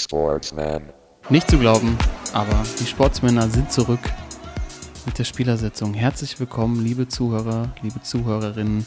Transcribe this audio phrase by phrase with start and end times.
[0.00, 0.82] Sportsman.
[1.28, 1.96] Nicht zu glauben,
[2.32, 4.00] aber die Sportsmänner sind zurück
[5.04, 5.92] mit der Spielersitzung.
[5.92, 8.86] Herzlich willkommen, liebe Zuhörer, liebe Zuhörerinnen.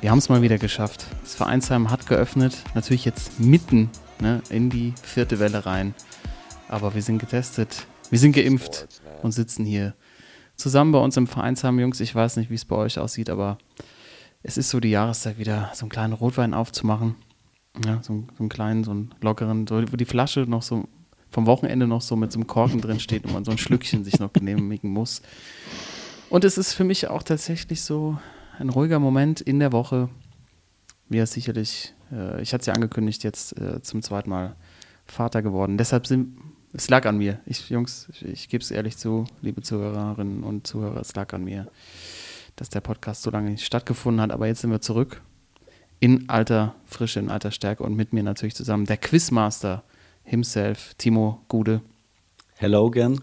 [0.00, 1.06] Wir haben es mal wieder geschafft.
[1.22, 5.94] Das Vereinsheim hat geöffnet, natürlich jetzt mitten ne, in die vierte Welle rein.
[6.68, 8.88] Aber wir sind getestet, wir sind geimpft
[9.22, 9.94] und sitzen hier
[10.56, 12.00] zusammen bei uns im Vereinsheim, Jungs.
[12.00, 13.58] Ich weiß nicht, wie es bei euch aussieht, aber
[14.42, 17.16] es ist so die Jahreszeit wieder, so einen kleinen Rotwein aufzumachen.
[17.84, 20.88] Ja, so, so einen kleinen, so einen lockeren, so, wo die Flasche noch so
[21.30, 24.04] vom Wochenende noch so mit so einem Korken drin steht und man so ein Schlückchen
[24.04, 25.22] sich noch genehmigen muss.
[26.28, 28.18] Und es ist für mich auch tatsächlich so
[28.58, 30.08] ein ruhiger Moment in der Woche.
[31.08, 34.56] Mir ist sicherlich, äh, ich hatte es ja angekündigt, jetzt äh, zum zweiten Mal
[35.06, 35.78] Vater geworden.
[35.78, 36.36] Deshalb sind,
[36.72, 37.40] es lag an mir.
[37.46, 41.44] Ich, Jungs, ich, ich gebe es ehrlich zu, liebe Zuhörerinnen und Zuhörer, es lag an
[41.44, 41.68] mir,
[42.56, 44.32] dass der Podcast so lange nicht stattgefunden hat.
[44.32, 45.22] Aber jetzt sind wir zurück
[46.00, 49.84] in alter Frische, in alter Stärke und mit mir natürlich zusammen der Quizmaster
[50.24, 51.82] himself, Timo Gude.
[52.56, 53.20] Hello again.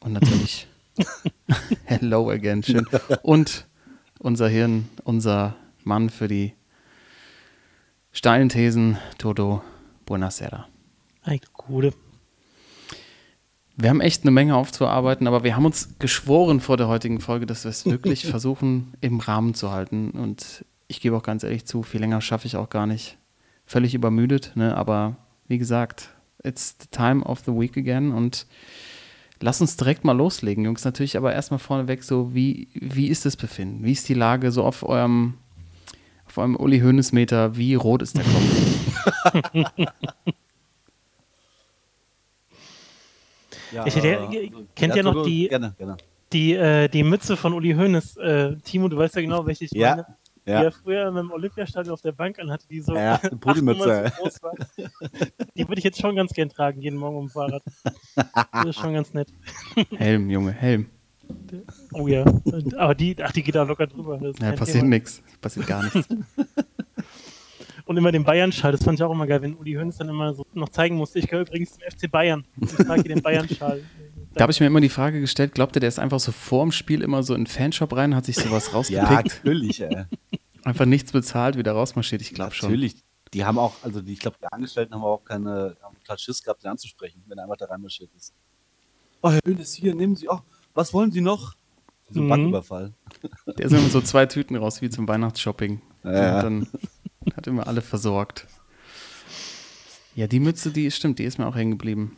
[0.00, 0.66] Und natürlich
[1.84, 2.86] Hello again, schön.
[3.22, 3.66] Und
[4.18, 6.54] unser Hirn, unser Mann für die
[8.12, 9.62] steilen Thesen, Toto
[10.06, 10.66] Buonasera.
[11.24, 11.92] Hi, Gude.
[13.76, 17.46] Wir haben echt eine Menge aufzuarbeiten, aber wir haben uns geschworen vor der heutigen Folge,
[17.46, 20.10] dass wir es wirklich versuchen, im Rahmen zu halten.
[20.10, 23.18] Und ich gebe auch ganz ehrlich zu, viel länger schaffe ich auch gar nicht.
[23.66, 24.76] Völlig übermüdet, ne?
[24.76, 26.10] aber wie gesagt,
[26.42, 28.46] it's the time of the week again und
[29.40, 30.84] lass uns direkt mal loslegen, Jungs.
[30.84, 33.84] Natürlich aber erstmal vorneweg so, wie, wie ist das Befinden?
[33.84, 35.34] Wie ist die Lage so auf eurem,
[36.26, 37.56] auf eurem Uli Hoeneß Meter?
[37.56, 39.94] Wie rot ist der Kopf?
[43.86, 45.96] Ich hätte ja- äh, kennt ihr noch die- Gerne, gerne.
[46.32, 49.72] Die, äh, die Mütze von Uli Hoeneß, äh, Timo, du weißt ja genau, welche ich
[49.72, 50.06] Ja, meine.
[50.48, 50.62] Die ja.
[50.62, 54.54] er früher im Olympiastadion auf der Bank anhatte, die so Ja, so groß war.
[55.54, 57.62] Die würde ich jetzt schon ganz gern tragen, jeden Morgen dem Fahrrad.
[58.14, 59.28] Das ist schon ganz nett.
[59.94, 60.86] Helm, Junge, Helm.
[61.92, 62.24] Oh ja.
[62.78, 64.18] Aber die, ach, die geht da locker drüber.
[64.40, 65.22] Ja, passiert nichts.
[65.42, 66.08] Passiert gar nichts.
[67.84, 70.32] Und immer den Bayern-Schal, das fand ich auch immer geil, wenn Uli Hoeneß dann immer
[70.32, 72.46] so noch zeigen musste, ich gehöre übrigens zum FC Bayern.
[72.60, 73.82] Ich trage hier den Bayern-Schal.
[74.38, 76.72] Da habe ich mir immer die Frage gestellt, glaubt ihr, der ist einfach so vorm
[76.72, 80.04] Spiel immer so in den Fanshop rein, hat sich sowas Ja, rausgepickt, natürlich, ey.
[80.64, 82.22] einfach nichts bezahlt, wieder rausmarschiert?
[82.22, 82.70] Ich glaube schon.
[82.70, 82.96] Natürlich.
[83.34, 86.42] Die haben auch, also die, ich glaube, die Angestellten haben auch keine, haben total Schiss
[86.42, 88.32] gehabt, sie anzusprechen, wenn er einfach da reinmarschiert ist.
[89.20, 90.40] Oh, Herr Hönes, hier, nehmen Sie, oh,
[90.74, 91.54] was wollen Sie noch?
[92.10, 92.28] So ein Mhm.
[92.30, 92.94] Banküberfall.
[93.58, 95.82] Der sind immer so zwei Tüten raus, wie zum Weihnachtsshopping.
[96.04, 96.36] Ja.
[96.38, 96.68] Und dann
[97.36, 98.46] hat immer alle versorgt.
[100.14, 102.16] Ja, die Mütze, die stimmt, die ist mir auch hängen geblieben.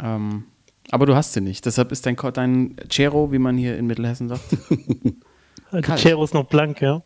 [0.00, 0.44] Ähm,
[0.92, 1.64] aber du hast sie nicht.
[1.64, 4.44] Deshalb ist dein, dein Cero, wie man hier in Mittelhessen sagt.
[5.72, 6.00] Die Kalt.
[6.00, 7.02] Cero ist noch blank, ja.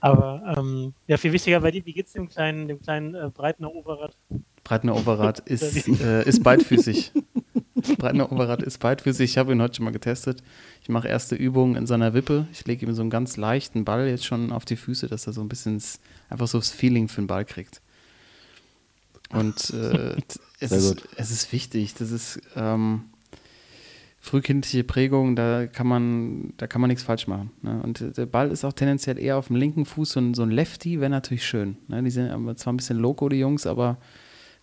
[0.00, 3.74] Aber ähm, ja, viel wichtiger bei dir, wie geht's dem kleinen, dem kleinen äh, Breitner
[3.74, 4.16] Oberrad?
[4.64, 7.12] Breitner Overath ist, äh, ist beidfüßig.
[7.96, 9.30] Breitner Overath ist beidfüßig.
[9.30, 10.42] Ich habe ihn heute schon mal getestet.
[10.82, 12.46] Ich mache erste Übungen in seiner Wippe.
[12.52, 15.32] Ich lege ihm so einen ganz leichten Ball jetzt schon auf die Füße, dass er
[15.32, 15.82] so ein bisschen
[16.28, 17.80] einfach so das Feeling für den Ball kriegt.
[19.32, 20.16] Und äh,
[20.60, 21.94] es, ist, es ist wichtig.
[21.94, 23.04] Das ist ähm,
[24.20, 27.50] frühkindliche Prägung, da kann man, da kann man nichts falsch machen.
[27.62, 27.80] Ne?
[27.82, 30.10] Und der Ball ist auch tendenziell eher auf dem linken Fuß.
[30.10, 31.76] So ein, so ein Lefty wäre natürlich schön.
[31.88, 32.02] Ne?
[32.02, 33.96] Die sind zwar ein bisschen loco, die Jungs, aber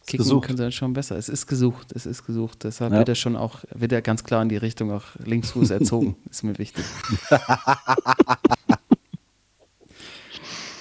[0.06, 0.46] kicken gesucht.
[0.46, 1.18] können sie dann schon besser.
[1.18, 2.64] Es ist gesucht, es ist gesucht.
[2.64, 3.00] Deshalb Ja.
[3.00, 6.16] wird er schon auch, wird er ganz klar in die Richtung auch Linksfuß erzogen.
[6.30, 6.86] ist mir wichtig.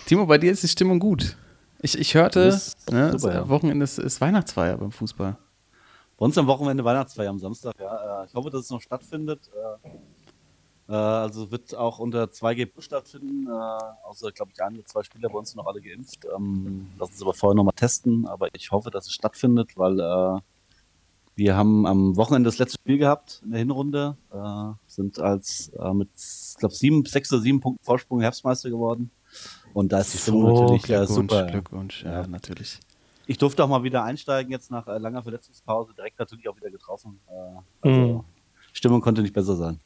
[0.06, 1.36] Timo, bei dir ist die Stimmung gut.
[1.82, 3.48] Ich, ich hörte, Das ne, super, ja.
[3.48, 5.36] Wochenende ist, ist Weihnachtsfeier beim Fußball.
[6.16, 8.22] Bei uns am Wochenende Weihnachtsfeier am Samstag, ja.
[8.22, 9.50] Äh, Ich hoffe, dass es noch stattfindet.
[10.88, 13.48] Äh, äh, Also wird auch unter 2G Plus stattfinden.
[13.48, 16.24] Außer, glaube ich, ein oder zwei Spieler bei uns sind noch alle geimpft.
[16.34, 18.26] Ähm, Lassen uns aber vorher nochmal testen.
[18.26, 20.40] Aber ich hoffe, dass es stattfindet, weil
[21.38, 24.16] wir haben am Wochenende das letzte Spiel gehabt in der Hinrunde.
[24.86, 29.10] Sind als mit, ich glaube, sieben, sechs oder sieben Punkten Vorsprung Herbstmeister geworden.
[29.76, 31.46] Und da ist die Stimmung So, natürlich äh, Glückwunsch, super.
[31.48, 32.26] Glückwunsch, ja, Ja.
[32.26, 32.80] natürlich.
[33.26, 36.70] Ich durfte auch mal wieder einsteigen, jetzt nach äh, langer Verletzungspause, direkt natürlich auch wieder
[36.70, 37.20] getroffen.
[37.28, 37.32] Äh,
[37.86, 38.24] also, Mhm.
[38.72, 39.78] Stimmung konnte nicht besser sein.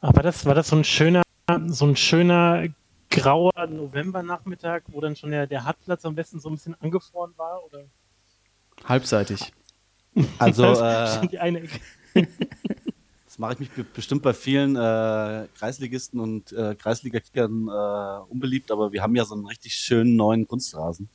[0.00, 1.20] Aber das war das so ein schöner,
[1.66, 2.68] so ein schöner
[3.10, 7.62] grauer Novembernachmittag, wo dann schon der, der Hartplatz am besten so ein bisschen angefroren war?
[7.66, 7.84] Oder
[8.86, 9.52] Halbseitig.
[10.38, 11.80] Also, äh, Schon die eine Ecke.
[13.38, 18.72] das mache ich mich be bestimmt bei vielen äh, Kreisligisten und äh, Kreisliga-Kickern äh, unbeliebt,
[18.72, 21.08] aber wir haben ja so einen richtig schönen neuen Kunstrasen.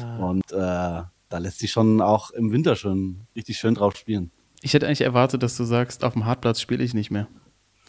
[0.00, 0.16] Ja.
[0.16, 4.30] Und äh, da lässt sich schon auch im Winter schon richtig schön drauf spielen.
[4.62, 7.28] Ich hätte eigentlich erwartet, dass du sagst, auf dem Hartplatz spiele ich nicht mehr.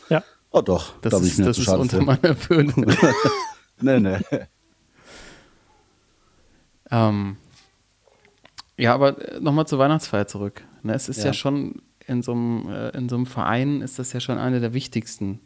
[0.09, 0.23] ja.
[0.51, 2.03] Oh doch, Das da ist, ich mir das ist unter für.
[2.03, 2.97] meiner Würde.
[3.81, 4.17] Nee, nee.
[6.91, 7.37] ähm,
[8.77, 10.63] Ja, aber nochmal zur Weihnachtsfeier zurück.
[10.83, 11.33] Ne, es ist ja, Ja.
[11.33, 14.73] schon in so, einem, äh, in so einem Verein ist das ja schon eine der
[14.73, 15.39] wichtigsten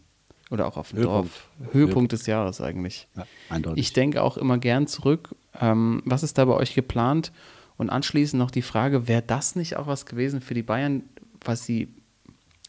[0.49, 1.31] oder auch auf dem Höhepunkt.
[1.59, 1.73] Dorf.
[1.73, 3.07] Höhepunkt des Jahres eigentlich.
[3.15, 3.81] Ja, eindeutig.
[3.81, 5.35] Ich denke auch immer gern zurück.
[5.59, 7.31] Ähm, was ist da bei euch geplant?
[7.77, 11.03] Und anschließend noch die Frage, wäre das nicht auch was gewesen für die Bayern,
[11.41, 11.89] was sie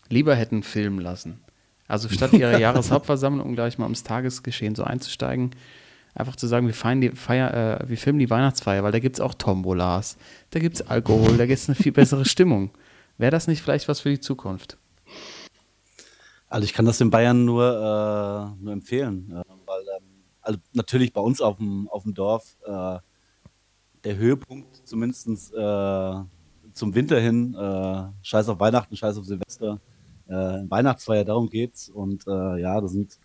[0.09, 1.41] lieber hätten filmen lassen?
[1.87, 5.53] Also statt ihrer Jahreshauptversammlung, um gleich mal ums Tagesgeschehen so einzusteigen,
[6.15, 9.17] einfach zu sagen, wir, feiern die Feier, äh, wir filmen die Weihnachtsfeier, weil da gibt
[9.17, 10.19] es auch Tombolas,
[10.51, 12.71] da gibt es Alkohol, da gibt es eine viel bessere Stimmung.
[13.19, 14.79] Wäre das nicht vielleicht was für die Zukunft?
[16.49, 20.05] Also ich kann das den Bayern nur, äh, nur empfehlen, äh, weil ähm,
[20.41, 22.99] also natürlich bei uns auf dem, auf dem Dorf äh,
[24.05, 26.15] der Höhepunkt zumindest äh,
[26.73, 29.81] zum Winter hin, äh, scheiß auf Weihnachten, scheiß auf Silvester,
[30.29, 33.19] äh, Weihnachtsfeier, darum geht's und ja, da sind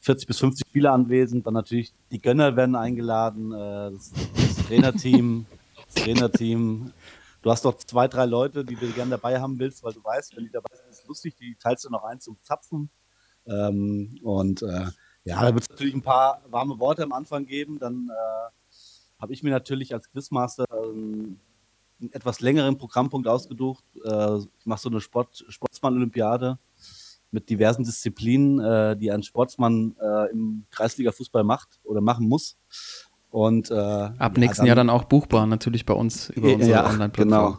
[0.00, 5.46] 40 bis 50 Spieler anwesend, dann natürlich die Gönner werden eingeladen, das, das Trainerteam,
[5.86, 6.92] das Trainerteam,
[7.42, 10.36] Du hast doch zwei, drei Leute, die du gerne dabei haben willst, weil du weißt,
[10.36, 12.90] wenn die dabei sind, ist es lustig, die teilst du noch ein zum Zapfen.
[13.46, 14.86] Ähm, und äh,
[15.24, 17.78] ja, da wird es natürlich ein paar warme Worte am Anfang geben.
[17.78, 21.38] Dann äh, habe ich mir natürlich als Quizmaster ähm,
[22.00, 23.84] einen etwas längeren Programmpunkt ausgesucht.
[24.04, 26.58] Äh, ich mache so eine Sport, Sportsmann-Olympiade
[27.30, 32.56] mit diversen Disziplinen, äh, die ein Sportsmann äh, im Kreisliga-Fußball macht oder machen muss.
[33.30, 36.88] Und äh, Ab ja, nächsten Jahr dann auch buchbar, natürlich bei uns über unsere ja,
[36.88, 37.58] Online-Plattform.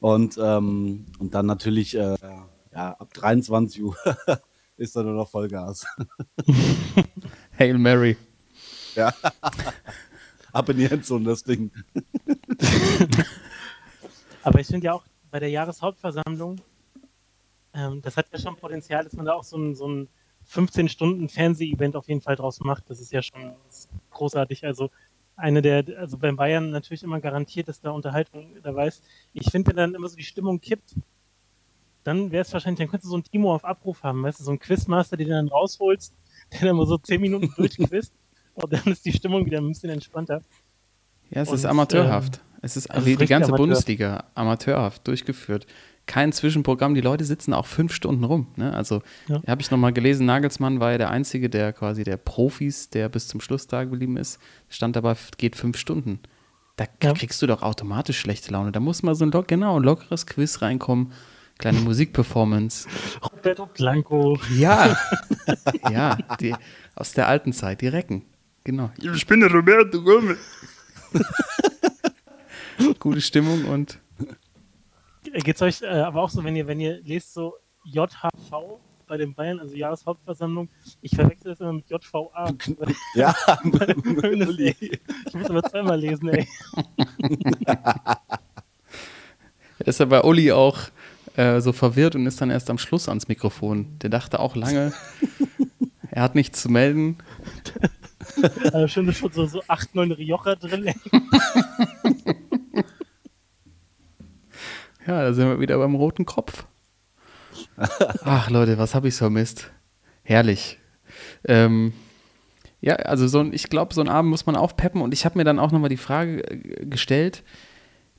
[0.00, 2.16] Und, ähm, und dann natürlich äh,
[2.72, 3.96] ja, ab 23 Uhr
[4.76, 5.86] ist dann nur noch Vollgas.
[7.58, 8.16] Hail Mary.
[8.94, 9.12] Ja.
[10.52, 11.70] Ab in die Endzone, das Ding.
[14.42, 16.60] Aber ich finde ja auch bei der Jahreshauptversammlung,
[17.72, 20.08] ähm, das hat ja schon Potenzial, dass man da auch so ein, so ein
[20.52, 22.84] 15-Stunden-Fernseh-Event auf jeden Fall draus macht.
[22.88, 23.54] Das ist ja schon
[24.10, 24.64] großartig.
[24.64, 24.90] Also
[25.36, 29.02] eine der, also beim Bayern natürlich immer garantiert, dass da Unterhaltung dabei ist.
[29.32, 30.94] Ich finde, wenn dann immer so die Stimmung kippt,
[32.04, 34.44] dann wäre es wahrscheinlich, dann könntest du so ein Timo auf Abruf haben, weißt du,
[34.44, 36.14] so ein Quizmaster, den du dann rausholst,
[36.52, 38.12] der dann mal so 10 Minuten durchquizt
[38.54, 40.42] und dann ist die Stimmung wieder ein bisschen entspannter.
[41.30, 42.40] Ja, es Und, ist amateurhaft.
[42.62, 43.66] es ist es ist wie die richtig ganze Amateur.
[43.66, 45.66] Bundesliga amateurhaft durchgeführt.
[46.10, 46.96] Kein Zwischenprogramm.
[46.96, 48.48] Die Leute sitzen auch fünf Stunden rum.
[48.56, 48.74] Ne?
[48.74, 49.40] Also Ja.
[49.46, 53.28] habe ich nochmal gelesen, Nagelsmann war ja der Einzige, der quasi der Profis, der bis
[53.28, 56.18] zum Schluss da geblieben ist, stand dabei, geht fünf Stunden.
[56.74, 57.12] Da Ja.
[57.12, 58.72] kriegst du doch automatisch schlechte Laune.
[58.72, 61.12] Da muss mal so ein lock, genau, ein lockeres Quiz reinkommen,
[61.58, 62.88] kleine Musikperformance.
[63.22, 64.36] Roberto Blanco.
[64.58, 64.96] Ja,
[65.92, 66.56] ja, die,
[66.96, 68.24] aus der alten Zeit, die Recken.
[68.64, 68.90] Genau.
[69.00, 70.38] Ich bin der Roberto Gomez.
[72.98, 73.98] Gute Stimmung und
[75.32, 77.54] Geht es euch äh, aber auch so, wenn ihr, wenn ihr lest so
[77.84, 80.68] JHV bei den Bayern, also Jahreshauptversammlung,
[81.02, 82.52] ich verwechsel das immer mit JVA.
[83.14, 83.34] Ja,
[84.22, 84.76] Ey,
[85.26, 86.46] ich muss aber zweimal lesen, ey.
[89.80, 90.78] ist ja bei Uli auch
[91.36, 93.98] äh, so verwirrt und ist dann erst am Schluss ans Mikrofon.
[93.98, 94.92] Der dachte auch lange,
[96.10, 97.18] er hat nichts zu melden.
[98.72, 100.94] Äh, schon, schon so, so acht, neun Rioja drin, ey.
[105.10, 106.66] Ja, da sind wir wieder beim roten Kopf.
[108.22, 109.68] Ach Leute, was habe ich vermisst?
[110.22, 110.78] Herrlich.
[111.48, 111.92] Ähm,
[112.80, 115.36] ja, also so ein, ich glaube, so einen Abend muss man aufpeppen und ich habe
[115.36, 117.42] mir dann auch nochmal die Frage äh, gestellt,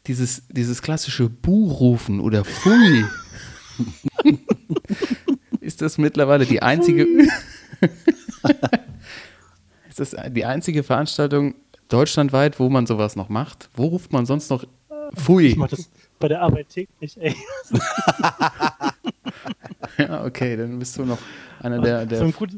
[0.08, 3.06] dieses, dieses klassische Buhrufen oder Pfui,
[5.62, 7.08] ist das mittlerweile die einzige,
[9.90, 11.56] ist das die einzige Veranstaltung
[11.88, 13.70] deutschlandweit, wo man sowas noch macht?
[13.76, 14.66] Wo ruft man sonst noch
[15.16, 15.48] Pfui?
[15.48, 15.90] Ich mach das
[16.22, 17.36] bei der Arbeit täglich, ey.
[19.98, 21.18] Ja, okay, dann bist du noch
[21.60, 22.52] einer der, so, der ein gut,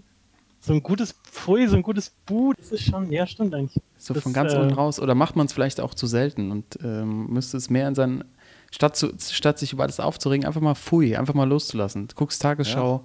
[0.60, 3.82] so ein gutes Pfui, so ein gutes Bu, das ist schon, ja, stimmt eigentlich.
[3.98, 5.00] so das, von ganz äh, unten raus.
[5.00, 8.24] Oder macht man es vielleicht auch zu selten und ähm, müsste es mehr in seinen,
[8.72, 12.08] statt, zu, statt sich über alles aufzuregen, einfach mal Pfui, einfach mal loszulassen.
[12.08, 13.04] Du guckst Tagesschau,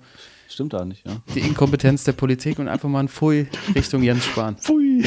[0.49, 1.17] Stimmt da nicht, ja.
[1.35, 4.57] die Inkompetenz der Politik und einfach mal ein Pfui Richtung Jens Spahn.
[4.57, 5.05] Pfui.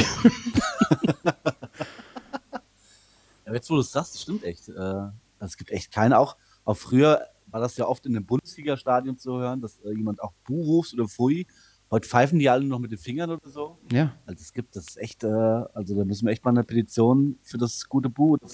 [3.46, 4.70] Ja, jetzt wo du es sagst, stimmt echt.
[4.70, 5.08] Äh,
[5.46, 9.38] es gibt echt keine, auch, auch früher war das ja oft in den Bundesliga-Stadien zu
[9.38, 11.46] hören, dass äh, jemand auch Bu ruft oder Pfui.
[11.90, 13.78] Heute pfeifen die alle noch mit den Fingern oder so.
[13.92, 16.64] Ja, Also es gibt das ist echt, äh, also da müssen wir echt mal eine
[16.64, 18.48] Petition für das gute Bu oder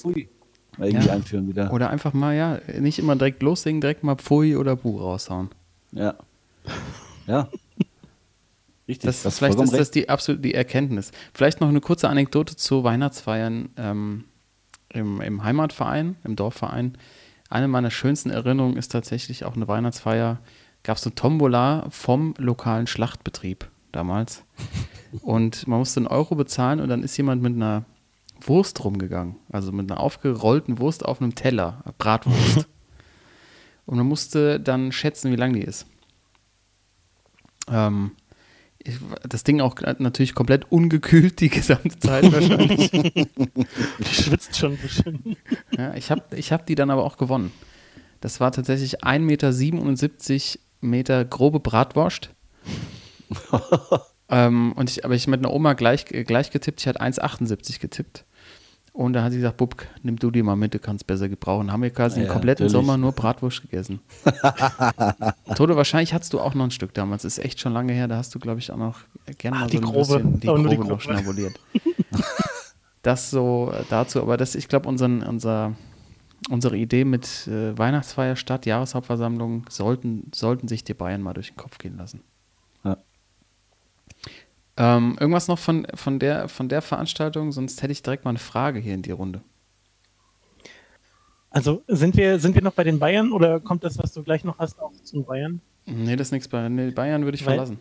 [0.77, 1.13] mal irgendwie Ja.
[1.13, 1.71] einführen wieder.
[1.71, 5.49] oder einfach mal, ja, nicht immer direkt loslegen, direkt mal Pfui oder Bu raushauen.
[5.91, 6.15] Ja.
[7.27, 7.49] Ja.
[8.87, 9.05] Richtig.
[9.05, 11.11] Das, hast vielleicht ist das die absolut die Erkenntnis.
[11.33, 14.23] Vielleicht noch eine kurze Anekdote zu Weihnachtsfeiern ähm,
[14.89, 16.97] im, im Heimatverein, im Dorfverein.
[17.49, 20.39] Eine meiner schönsten Erinnerungen ist tatsächlich auch eine Weihnachtsfeier.
[20.83, 24.43] Gab es eine Tombola vom lokalen Schlachtbetrieb damals.
[25.21, 27.85] Und man musste einen Euro bezahlen und dann ist jemand mit einer
[28.41, 29.37] Wurst rumgegangen.
[29.49, 32.67] Also mit einer aufgerollten Wurst auf einem Teller, Bratwurst.
[33.85, 35.87] und man musste dann schätzen, wie lang die ist.
[37.69, 38.11] Ähm,
[39.27, 42.91] das Ding auch natürlich komplett ungekühlt die gesamte Zeit wahrscheinlich.
[42.91, 45.37] Die schwitzt schon ein bisschen.
[45.77, 47.51] Ja, ich habe ich hab die dann aber auch gewonnen.
[48.21, 52.29] Das war tatsächlich 1,77 Meter, Meter grobe Bratwurst.
[54.29, 56.81] ähm, und ich, aber ich mit einer Oma gleich, gleich getippt.
[56.81, 58.25] Ich hatte 1,78 getippt.
[58.97, 61.71] Und da hat sie gesagt, Bub, nimm du die mal mit, du kannst besser gebrauchen.
[61.71, 62.71] Haben wir quasi Ja, den kompletten natürlich.
[62.87, 63.99] Sommer nur Bratwurst gegessen.
[65.55, 67.23] Tode, wahrscheinlich hattest du auch noch ein Stück damals.
[67.23, 68.07] Ist echt schon lange her.
[68.07, 69.01] Da hast du, glaube ich, auch noch
[69.37, 69.99] gerne Ah, mal die so ein grobe.
[70.17, 71.01] bisschen die grobe, die noch grobe.
[71.01, 71.59] schnabuliert.
[73.03, 74.19] das so äh, dazu.
[74.21, 75.75] Aber das, ich glaube, unseren, unser,
[76.49, 81.57] unsere Idee mit äh, Weihnachtsfeier statt Jahreshauptversammlung sollten, sollten sich die Bayern mal durch den
[81.57, 82.21] Kopf gehen lassen.
[84.77, 87.51] Ähm, irgendwas noch von, von, der, von der Veranstaltung?
[87.51, 89.41] Sonst hätte ich direkt mal eine Frage hier in die Runde.
[91.49, 94.43] Also sind wir, sind wir noch bei den Bayern oder kommt das, was du gleich
[94.43, 95.61] noch hast, auch zum Bayern?
[95.85, 97.79] Nee, das ist nichts bei nee, Bayern würde ich Weil- verlassen.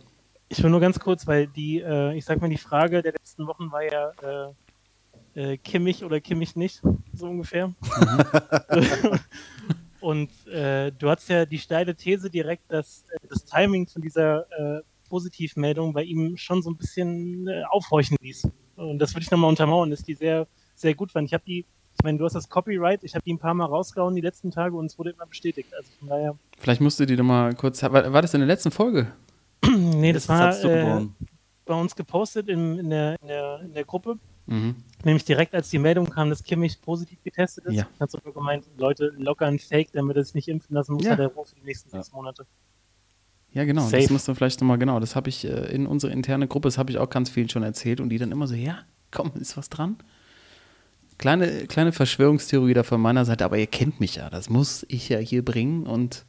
[0.49, 3.45] Ich will nur ganz kurz, weil die, äh, ich sag mal, die Frage der letzten
[3.47, 4.53] Wochen war ja
[5.35, 6.81] äh, äh, Kimmich oder Kimmich nicht,
[7.13, 7.73] so ungefähr.
[9.99, 14.45] Und äh, du hast ja die steile These direkt, dass äh, das Timing von dieser
[15.07, 18.49] Positivmeldung bei ihm schon so ein bisschen äh, aufhorchen ließ.
[18.75, 21.25] Und das würde ich nochmal untermauern, dass die sehr, sehr gut waren.
[21.25, 23.65] Ich habe die, ich meine, du hast das Copyright, ich habe die ein paar Mal
[23.65, 25.73] rausgehauen die letzten Tage und es wurde immer bestätigt.
[25.75, 27.81] Also von daher, Vielleicht musst du die doch mal kurz.
[27.83, 29.11] War, war das in der letzten Folge?
[29.77, 31.07] nee, das war hat's so äh,
[31.65, 34.17] bei uns gepostet in, in, der, in, der, in der Gruppe.
[34.45, 34.75] Mhm.
[35.03, 37.87] Nämlich direkt als die Meldung kam, dass Kimmich positiv getestet ist, Ja.
[37.99, 41.11] hat sogar gemeint, Leute, locker ein Fake, damit er sich nicht impfen lassen muss, Ja.
[41.11, 41.97] hat er Ruhe für die nächsten Ja.
[42.01, 42.45] sechs Monate.
[43.57, 43.81] Ja, genau.
[43.81, 44.13] Das Safe.
[44.13, 44.99] musst du vielleicht nochmal, genau.
[44.99, 47.63] Das habe ich äh, in unsere interne Gruppe, das habe ich auch ganz vielen schon
[47.63, 48.77] erzählt und die dann immer so, ja,
[49.09, 49.97] komm, ist was dran?
[51.17, 54.29] Kleine, kleine Verschwörungstheorie da von meiner Seite, aber ihr kennt mich ja.
[54.29, 56.23] Das muss ich ja hier bringen und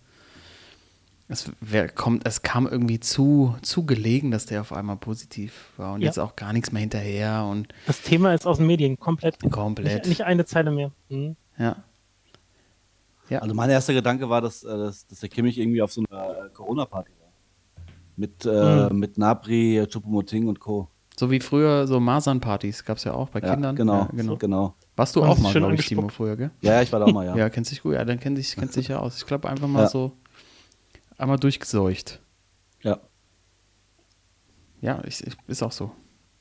[1.29, 5.93] es, wer kommt, es kam irgendwie zu, zu gelegen, dass der auf einmal positiv war
[5.93, 6.07] und Ja.
[6.07, 9.37] jetzt auch gar nichts mehr hinterher und Das Thema ist aus den Medien komplett.
[9.51, 9.97] komplett.
[9.97, 10.91] Nicht, nicht eine Zeile mehr.
[11.11, 11.37] Mhm.
[11.59, 11.85] Ja.
[13.29, 13.41] Ja.
[13.41, 16.47] Also mein erster Gedanke war, dass, äh, dass, dass der Kimmich irgendwie auf so einer
[16.47, 17.11] äh, Corona-Party.
[18.19, 18.99] Mit, äh, Mhm.
[18.99, 20.89] mit Nabri, Chupomoting und Co.
[21.17, 23.77] So wie früher so Masernpartys gab es ja auch bei Ja, Kindern.
[23.77, 24.37] genau, Ja, genau.
[24.37, 24.75] genau.
[24.97, 26.51] Warst du auch mal, glaube ich, Timo, früher, gell?
[26.61, 27.37] Ja, ja, ich war da auch mal, ja.
[27.37, 27.95] Ja, kennt sich gut.
[27.95, 29.17] Ja, dann kennt sich, kennt sich ja aus.
[29.19, 29.89] Ich glaube, einfach mal Ja.
[29.89, 30.13] so
[31.17, 32.21] einmal durchgeseucht.
[32.83, 32.99] ja.
[34.81, 35.91] Ja, ich, ich, ist auch so.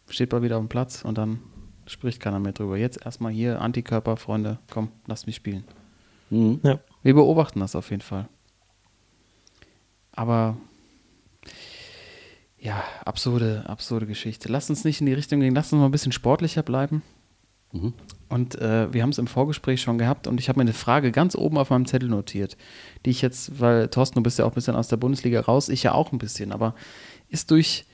[0.09, 1.39] Steht mal wieder auf dem Platz und dann
[1.87, 2.77] spricht keiner mehr drüber.
[2.77, 4.59] Jetzt erstmal hier Antikörper, Freunde.
[4.69, 5.63] Komm, lasst mich spielen.
[6.29, 6.59] Mhm.
[6.61, 6.79] Ja.
[7.01, 8.27] Wir beobachten das auf jeden Fall.
[10.11, 10.57] Aber
[12.67, 14.49] ja, absurde, absurde Geschichte.
[14.51, 17.01] Lass uns nicht in die Richtung gehen, lass uns mal ein bisschen sportlicher bleiben.
[17.71, 17.93] Mhm.
[18.27, 21.13] Und äh, wir haben es im Vorgespräch schon gehabt und ich habe mir eine Frage
[21.13, 22.57] ganz oben auf meinem Zettel notiert,
[23.05, 25.69] die ich jetzt, weil Thorsten, du bist ja auch ein bisschen aus der Bundesliga raus,
[25.69, 26.75] ich ja auch ein bisschen, aber
[27.29, 27.85] ist durch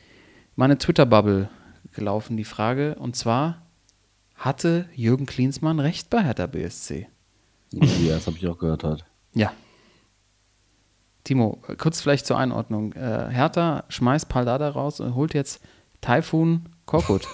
[0.56, 1.50] meine Twitter-Bubble
[1.92, 3.62] gelaufen die Frage und zwar,
[4.34, 7.08] hatte Jürgen Klinsmann recht bei Hertha BSC?
[7.72, 9.06] Ja, das habe ich auch gehört halt.
[9.36, 9.52] Ja.
[11.24, 12.94] Timo, kurz vielleicht zur Einordnung.
[12.94, 15.62] Äh, Hertha schmeißt Paldada raus und holt jetzt
[16.02, 17.28] Taifun Korkut.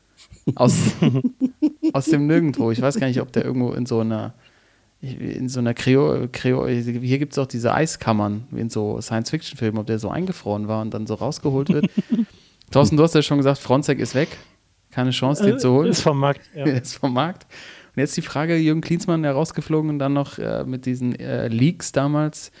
[0.54, 0.76] aus,
[1.92, 2.70] aus dem Nirgendwo.
[2.70, 4.34] Ich weiß gar nicht, ob der irgendwo in so einer
[5.02, 9.78] in so einer Kreo, Kreo hier gibt es auch diese Eiskammern, wie in so Science-Fiction-Filmen,
[9.78, 11.86] ob der so eingefroren war und dann so rausgeholt wird.
[12.70, 14.28] Thorsten, du hast ja schon gesagt, Fronzek ist weg.
[14.90, 15.90] Keine Chance, den Äh, zu holen.
[15.90, 16.42] Ist vom Markt.
[16.54, 16.64] Ja.
[16.66, 17.46] Ist vom Markt.
[17.96, 21.92] Und jetzt die Frage, Jürgen Klinsmann herausgeflogen und dann noch äh, mit diesen äh, Leaks
[21.92, 22.52] damals,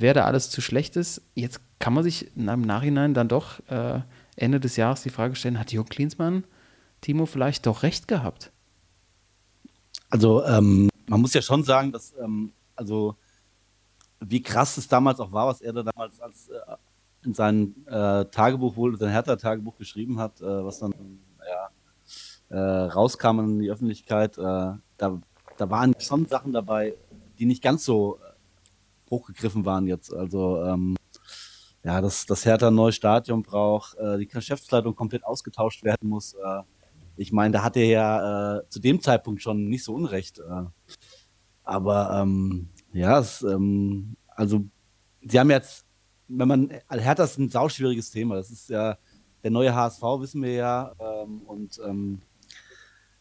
[0.00, 1.22] wer da alles zu schlecht ist.
[1.34, 4.00] Jetzt kann man sich im Nachhinein dann doch äh,
[4.36, 6.44] Ende des Jahres die Frage stellen, hat Jürgen Klinsmann
[7.00, 8.50] Timo vielleicht doch recht gehabt?
[10.10, 13.16] Also, ähm, man muss ja schon sagen, dass, ähm, also,
[14.20, 16.60] wie krass es damals auch war, was er da damals als, äh,
[17.24, 20.94] in seinem äh, Tagebuch, wohl sein Hertha-Tagebuch geschrieben hat, äh, was dann,
[21.48, 21.70] ja,
[22.48, 25.20] äh, rauskam in die Öffentlichkeit, äh, da,
[25.56, 26.94] da waren schon Sachen dabei,
[27.38, 28.18] die nicht ganz so
[29.10, 30.12] hochgegriffen waren jetzt.
[30.12, 30.96] Also, ähm,
[31.84, 36.34] ja, dass das Hertha ein neues Stadion braucht, äh, die Geschäftsleitung komplett ausgetauscht werden muss.
[36.34, 36.62] Äh,
[37.16, 40.38] ich meine, da hat er ja äh, zu dem Zeitpunkt schon nicht so unrecht.
[40.38, 40.64] Äh,
[41.62, 44.64] aber ähm, ja, es, ähm, also
[45.22, 45.86] sie haben jetzt,
[46.28, 48.36] wenn man, also Hertha ist ein sauschwieriges Thema.
[48.36, 48.98] Das ist ja
[49.42, 50.92] der neue HSV, wissen wir ja.
[50.98, 52.20] Ähm, und ähm,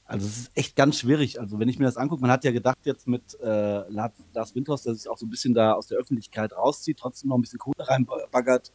[0.05, 1.39] also es ist echt ganz schwierig.
[1.39, 4.83] Also wenn ich mir das angucke, man hat ja gedacht jetzt mit äh, Lars Windhaus,
[4.83, 7.59] dass sich auch so ein bisschen da aus der Öffentlichkeit rauszieht, trotzdem noch ein bisschen
[7.59, 8.71] Kohle reinbaggert.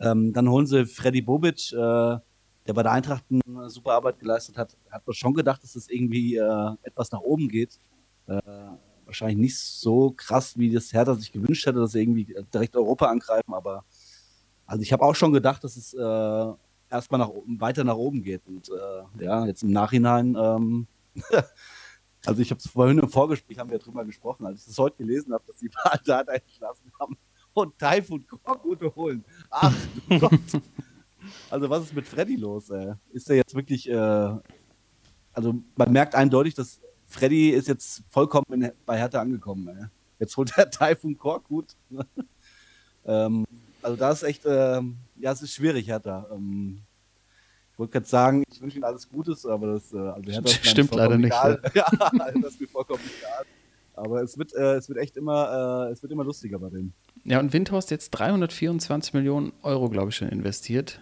[0.00, 4.58] Ähm, dann holen sie Freddy Bobic, äh, der bei der Eintracht eine super Arbeit geleistet
[4.58, 7.78] hat, hat man schon gedacht, dass es irgendwie äh, etwas nach oben geht.
[8.26, 8.40] Äh,
[9.04, 13.06] wahrscheinlich nicht so krass, wie das Hertha sich gewünscht hätte, dass sie irgendwie direkt Europa
[13.06, 13.84] angreifen, aber
[14.66, 16.52] also ich habe auch schon gedacht, dass es äh,
[16.94, 18.46] erstmal nach, weiter nach oben geht.
[18.46, 20.86] Und äh, ja, jetzt im Nachhinein, ähm,
[22.26, 24.96] also ich habe es vorhin im Vorgespräch, haben wir drüber gesprochen, als ich das heute
[24.96, 25.70] gelesen habe, dass die
[26.04, 27.16] da entlassen haben
[27.52, 29.24] und Taifun Korkute holen.
[29.50, 29.74] Ach
[30.08, 30.40] du Gott.
[31.50, 32.70] Also was ist mit Freddy los?
[32.70, 32.94] Ey?
[33.12, 33.94] Ist er jetzt wirklich, äh,
[35.32, 39.68] also man merkt eindeutig, dass Freddy ist jetzt vollkommen in, bei Hertha angekommen.
[39.68, 39.86] Ey.
[40.18, 41.76] Jetzt holt er Taifun Korkut.
[43.06, 43.46] ähm,
[43.84, 44.80] also da ist echt, äh,
[45.16, 46.26] ja, es ist schwierig, Hertha.
[46.32, 46.80] Ähm,
[47.72, 50.66] ich wollte gerade sagen, ich wünsche Ihnen alles Gutes, aber das, äh, also Hertha ist
[50.66, 51.34] stimmt leider nicht.
[51.34, 51.60] Egal.
[51.74, 51.86] ja,
[52.40, 53.44] das ist mir vollkommen egal.
[53.96, 56.94] Aber es wird, äh, es wird echt immer, äh, es wird immer lustiger bei denen.
[57.24, 61.00] Ja, und Windhorst jetzt 324 Millionen Euro, glaube ich, schon investiert.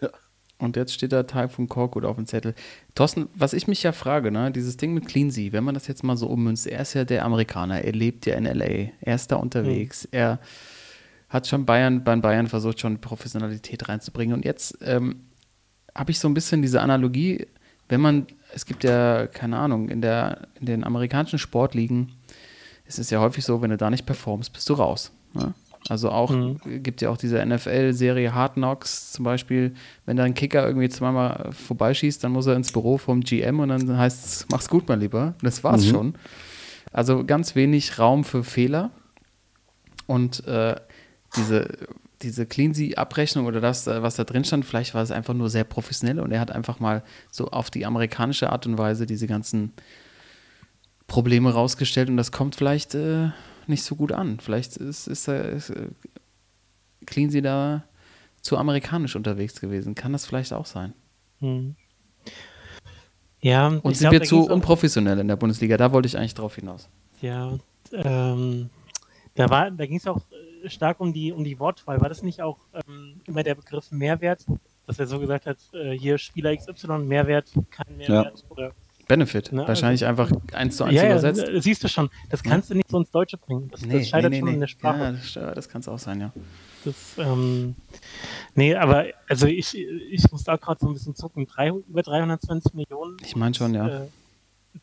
[0.00, 0.10] Ja.
[0.58, 2.54] Und jetzt steht da Typhoon Korkut auf dem Zettel.
[2.94, 6.04] Thorsten, was ich mich ja frage, ne, dieses Ding mit Cleansea, wenn man das jetzt
[6.04, 9.32] mal so ummünzt, er ist ja der Amerikaner, er lebt ja in L.A., er ist
[9.32, 10.08] da unterwegs, mhm.
[10.12, 10.38] er
[11.30, 14.34] hat schon Bayern, bei Bayern versucht, schon Professionalität reinzubringen.
[14.34, 15.20] Und jetzt ähm,
[15.94, 17.46] habe ich so ein bisschen diese Analogie,
[17.88, 22.12] wenn man, es gibt ja, keine Ahnung, in, der, in den amerikanischen Sportligen
[22.84, 25.12] ist es ja häufig so, wenn du da nicht performst, bist du raus.
[25.32, 25.54] Ne?
[25.88, 26.58] Also auch, mhm.
[26.82, 29.74] gibt ja auch diese NFL-Serie Hard Knocks zum Beispiel,
[30.06, 33.68] wenn da ein Kicker irgendwie zweimal vorbeischießt, dann muss er ins Büro vom GM und
[33.70, 35.34] dann heißt es, mach's gut, mein Lieber.
[35.42, 35.90] Das war's mhm.
[35.90, 36.14] schon.
[36.92, 38.90] Also ganz wenig Raum für Fehler.
[40.06, 40.74] Und äh,
[41.36, 41.68] diese,
[42.22, 45.64] diese Cleansea-Abrechnung oder das, äh, was da drin stand, vielleicht war es einfach nur sehr
[45.64, 49.72] professionell und er hat einfach mal so auf die amerikanische Art und Weise diese ganzen
[51.06, 53.30] Probleme rausgestellt und das kommt vielleicht äh,
[53.66, 54.38] nicht so gut an.
[54.40, 55.92] Vielleicht ist, ist, ist, ist
[57.06, 57.84] Cleansea da
[58.42, 59.94] zu amerikanisch unterwegs gewesen.
[59.94, 60.94] Kann das vielleicht auch sein?
[61.40, 61.76] Hm.
[63.40, 65.76] Ja, und sind glaub, wir zu unprofessionell in der Bundesliga?
[65.76, 66.88] Da wollte ich eigentlich drauf hinaus.
[67.22, 67.58] Ja,
[67.92, 68.70] ähm,
[69.34, 70.20] da, da ging es auch
[70.66, 72.00] stark um die, um die Wortwahl.
[72.00, 74.46] War das nicht auch ähm, immer der Begriff Mehrwert,
[74.86, 78.38] dass er so gesagt hat, äh, hier Spieler XY, Mehrwert, kein Mehrwert?
[78.38, 78.50] Ja.
[78.50, 78.72] Oder,
[79.10, 81.42] Benefit, ne, wahrscheinlich also, einfach eins zu eins ja, übersetzt.
[81.48, 83.68] Ja, siehst du schon, das kannst du nicht so ins Deutsche bringen.
[83.68, 85.18] Das, nee, das scheitert nee, nee, schon in der Sprache.
[85.34, 86.32] Ja, das, das kann es auch sein, ja.
[86.84, 87.74] Das, ähm,
[88.54, 91.46] nee, aber also ich, ich muss da gerade so ein bisschen zucken.
[91.46, 93.16] Drei, über 320 Millionen.
[93.24, 93.88] Ich meine schon, ja.
[93.88, 94.06] Äh,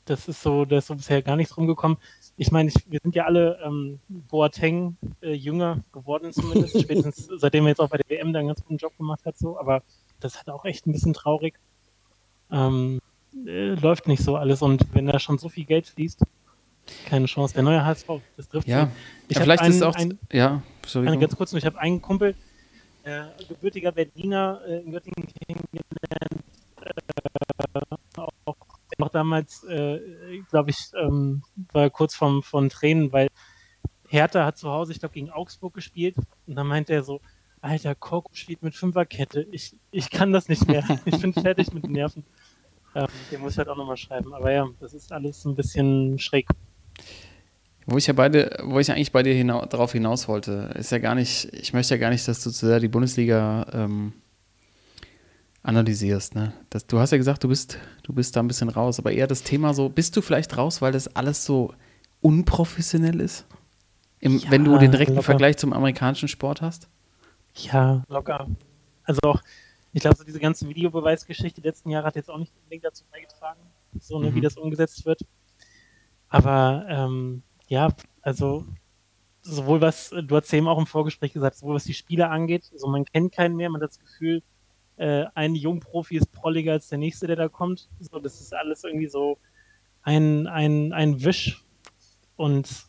[0.04, 1.98] das ist so, da ist so bisher gar nichts rumgekommen
[2.38, 7.70] ich meine, wir sind ja alle ähm, Boateng äh, jünger geworden zumindest, spätestens seitdem er
[7.70, 9.82] jetzt auch bei der WM da einen ganz guten Job gemacht hat, so, aber
[10.20, 11.56] das hat auch echt ein bisschen traurig.
[12.52, 13.00] Ähm,
[13.46, 16.22] äh, läuft nicht so alles und wenn da schon so viel Geld fließt,
[17.06, 17.54] keine Chance.
[17.56, 18.90] Der neue HSV, das trifft ja.
[19.28, 20.62] Ich ja, vielleicht einen, ist auch, ein, ja,
[20.94, 22.36] eine, ganz kurz, ich habe einen Kumpel,
[23.04, 26.44] äh, gebürtiger Berliner äh, in Göttingen kennengelernt,
[26.82, 27.98] äh,
[29.08, 30.00] auch damals, äh,
[30.50, 33.28] glaube ich, ähm, war kurz vom, von Tränen, weil
[34.08, 36.16] Hertha hat zu Hause, ich glaube, gegen Augsburg gespielt
[36.46, 37.22] und dann meinte er so,
[37.62, 41.86] Alter, Koko spielt mit Fünferkette, ich, ich kann das nicht mehr, ich bin fertig mit
[41.86, 42.24] den Nerven.
[42.96, 46.18] Ähm, den muss ich halt auch nochmal schreiben, aber ja, das ist alles ein bisschen
[46.20, 46.48] schräg.
[47.86, 51.00] Wo ich ja beide, wo ich eigentlich bei dir hina darauf hinaus wollte, ist ja
[51.00, 54.14] gar nicht, ich möchte ja gar nicht, dass du zu sehr die Bundesliga ähm,
[55.68, 56.34] analysierst.
[56.34, 56.54] Ne?
[56.70, 59.28] Das, du hast ja gesagt, du bist, du bist da ein bisschen raus, aber eher
[59.28, 61.74] das Thema so, bist du vielleicht raus, weil das alles so
[62.22, 63.46] unprofessionell ist?
[64.20, 65.26] Im, ja, wenn du den direkten locker.
[65.26, 66.88] Vergleich zum amerikanischen Sport hast?
[67.54, 68.48] Ja, locker.
[69.04, 69.42] Also auch,
[69.92, 73.04] ich glaube, so diese ganze Videobeweisgeschichte der letzten Jahre hat jetzt auch nicht unbedingt dazu
[73.12, 73.60] beigetragen,
[74.00, 74.36] so ne, mhm.
[74.36, 75.22] wie das umgesetzt wird.
[76.30, 77.90] Aber ähm, ja,
[78.22, 78.66] also
[79.42, 82.88] sowohl was, du hast eben auch im Vorgespräch gesagt, sowohl was die Spieler angeht, also
[82.88, 84.42] man kennt keinen mehr, man hat das Gefühl,
[84.98, 87.88] äh, ein Jungprofi ist prolliger als der nächste, der da kommt.
[88.00, 89.38] So, das ist alles irgendwie so
[90.02, 91.64] ein, ein, ein Wisch.
[92.36, 92.88] Und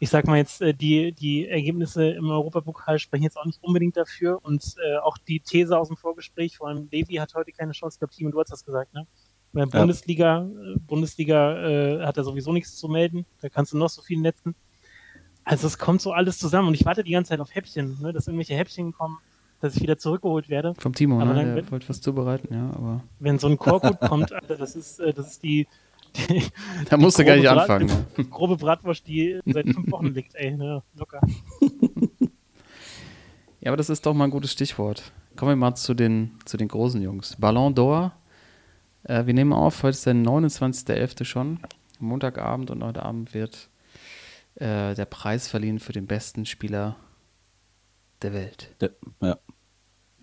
[0.00, 3.96] ich sag mal jetzt, äh, die, die Ergebnisse im Europapokal sprechen jetzt auch nicht unbedingt
[3.96, 4.40] dafür.
[4.42, 7.96] Und äh, auch die These aus dem Vorgespräch, vor allem Levi hat heute keine Chance.
[7.96, 9.06] Ich glaube, Timo, du hast das gesagt, ne?
[9.52, 9.66] Bei ja.
[9.66, 13.24] Bundesliga, äh, Bundesliga äh, hat er sowieso nichts zu melden.
[13.40, 14.54] Da kannst du noch so viel netzen.
[15.44, 18.12] Also es kommt so alles zusammen und ich warte die ganze Zeit auf Häppchen, ne,
[18.12, 19.18] dass irgendwelche Häppchen kommen
[19.60, 20.74] dass ich wieder zurückgeholt werde.
[20.78, 21.54] Vom Timo, aber ne?
[21.54, 23.04] Der wollte was zubereiten, ja, aber.
[23.18, 25.68] Wenn so ein Korkut kommt, Alter, das ist, äh, das ist die.
[26.16, 26.42] die
[26.88, 27.88] da musst du gar nicht Brat, anfangen.
[28.16, 31.20] Die, die grobe Bratwurst, die seit fünf Wochen liegt, ey, ne, locker.
[33.60, 35.12] ja, aber das ist doch mal ein gutes Stichwort.
[35.36, 37.36] Kommen wir mal zu den, zu den großen Jungs.
[37.38, 38.12] Ballon d'Or.
[39.04, 41.24] Äh, wir nehmen auf, heute ist der 29.11.
[41.24, 41.60] schon,
[41.98, 43.68] Montagabend und heute Abend wird
[44.56, 46.96] äh, der Preis verliehen für den besten Spieler
[48.22, 48.74] der Welt.
[49.20, 49.38] Ja.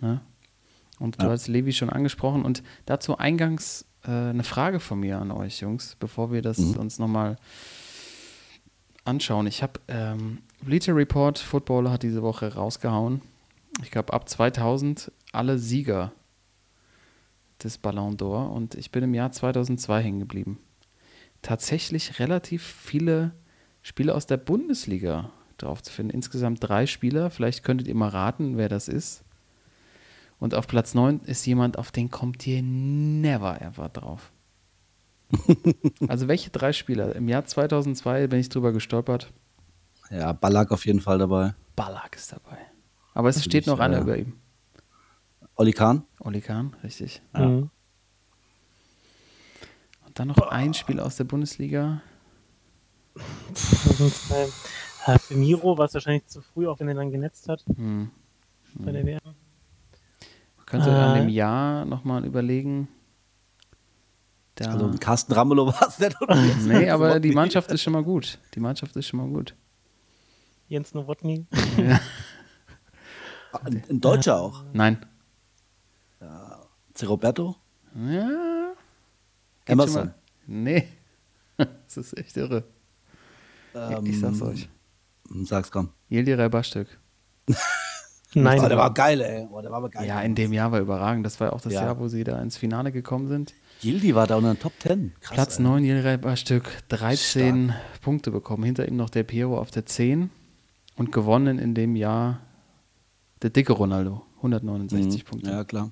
[0.02, 0.22] ja.
[1.00, 1.32] Und du Ja.
[1.32, 2.44] hast Levi schon angesprochen.
[2.46, 6.78] Und dazu eingangs äh, eine Frage von mir an euch, Jungs, bevor wir das Mhm.
[6.78, 7.38] uns nochmal
[9.06, 9.48] anschauen.
[9.48, 13.22] Ich habe ähm, Bleacher Report Footballer hat diese Woche rausgehauen.
[13.84, 16.12] Ich glaube, ab 2000 alle Sieger
[17.64, 18.50] des Ballon d'Or.
[18.50, 20.60] Und ich bin im Jahr 2002 hängen geblieben.
[21.42, 23.34] Tatsächlich relativ viele
[23.84, 26.12] Spieler aus der Bundesliga drauf zu finden.
[26.12, 27.30] Insgesamt drei Spieler.
[27.30, 29.24] Vielleicht könntet ihr mal raten, wer das ist.
[30.40, 34.32] Und auf Platz 9 ist jemand, auf den kommt ihr never ever drauf.
[36.08, 37.16] also welche drei Spieler?
[37.16, 39.32] Im Jahr 2002 bin ich drüber gestolpert.
[40.10, 41.54] Ja, Ballack auf jeden Fall dabei.
[41.76, 42.58] Ballack ist dabei.
[43.14, 44.04] Aber es steht noch einer ja.
[44.04, 44.34] über ihm.
[45.56, 46.04] Olli Kahn.
[46.20, 47.22] Oli Kahn, richtig.
[47.34, 47.48] Ja.
[47.48, 47.70] Mhm.
[50.06, 52.02] Und dann noch ein Spieler aus der Bundesliga.
[55.08, 55.14] 2002.
[55.14, 58.12] Äh, für Miro war es wahrscheinlich zu früh, auch wenn er dann genetzt hat Hm.
[58.76, 59.20] bei der WM.
[59.24, 61.20] Man könnte an Äh.
[61.22, 62.88] dem Jahr nochmal überlegen.
[64.56, 66.20] Da, Also Carsten Ramelow war es nicht.
[66.22, 66.36] oder?
[66.36, 68.40] nee, aber die Mannschaft ist schon mal gut.
[68.56, 69.56] Die Mannschaft ist schon mal gut.
[70.68, 71.46] Jens Nowotny.
[73.64, 74.64] Ein, ein Deutscher auch.
[74.74, 75.06] Nein.
[76.94, 77.06] C.
[77.06, 77.56] Roberto.
[77.96, 78.74] Ja.
[79.66, 80.14] Geht Emerson.
[80.46, 80.88] Nee.
[81.58, 82.64] Das ist echt irre.
[84.04, 84.70] ich sag's Ähm, euch.
[85.44, 85.90] Sag's komm.
[86.10, 86.88] Yildiray Bastük.
[88.34, 88.60] Nein.
[88.64, 89.48] Oh, der war geil, ey.
[89.52, 90.06] Oh, der war aber geil.
[90.08, 91.26] Ja, in dem Jahr war überragend.
[91.26, 91.84] Das war auch das Ja.
[91.86, 93.54] Jahr, wo sie da ins Finale gekommen sind.
[93.82, 95.14] Gildi war da unter den Top 10.
[95.22, 95.64] Krass, Platz ey.
[95.64, 98.64] 9, Yildiray Bastük, 13 Punkte bekommen.
[98.64, 100.30] Hinter ihm noch der Piero auf der 10
[100.98, 102.42] und gewonnen in dem Jahr
[103.42, 105.28] der dicke Ronaldo, 169 Mhm.
[105.30, 105.50] Punkte.
[105.52, 105.92] Ja, klar.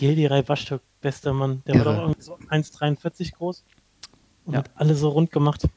[0.00, 1.62] Yildiray Waschtok, bester Mann.
[1.66, 1.94] Der war Irre.
[1.94, 3.64] doch irgendwie so 1,43 groß
[4.46, 4.60] und Ja.
[4.60, 5.68] hat alle so rund gemacht.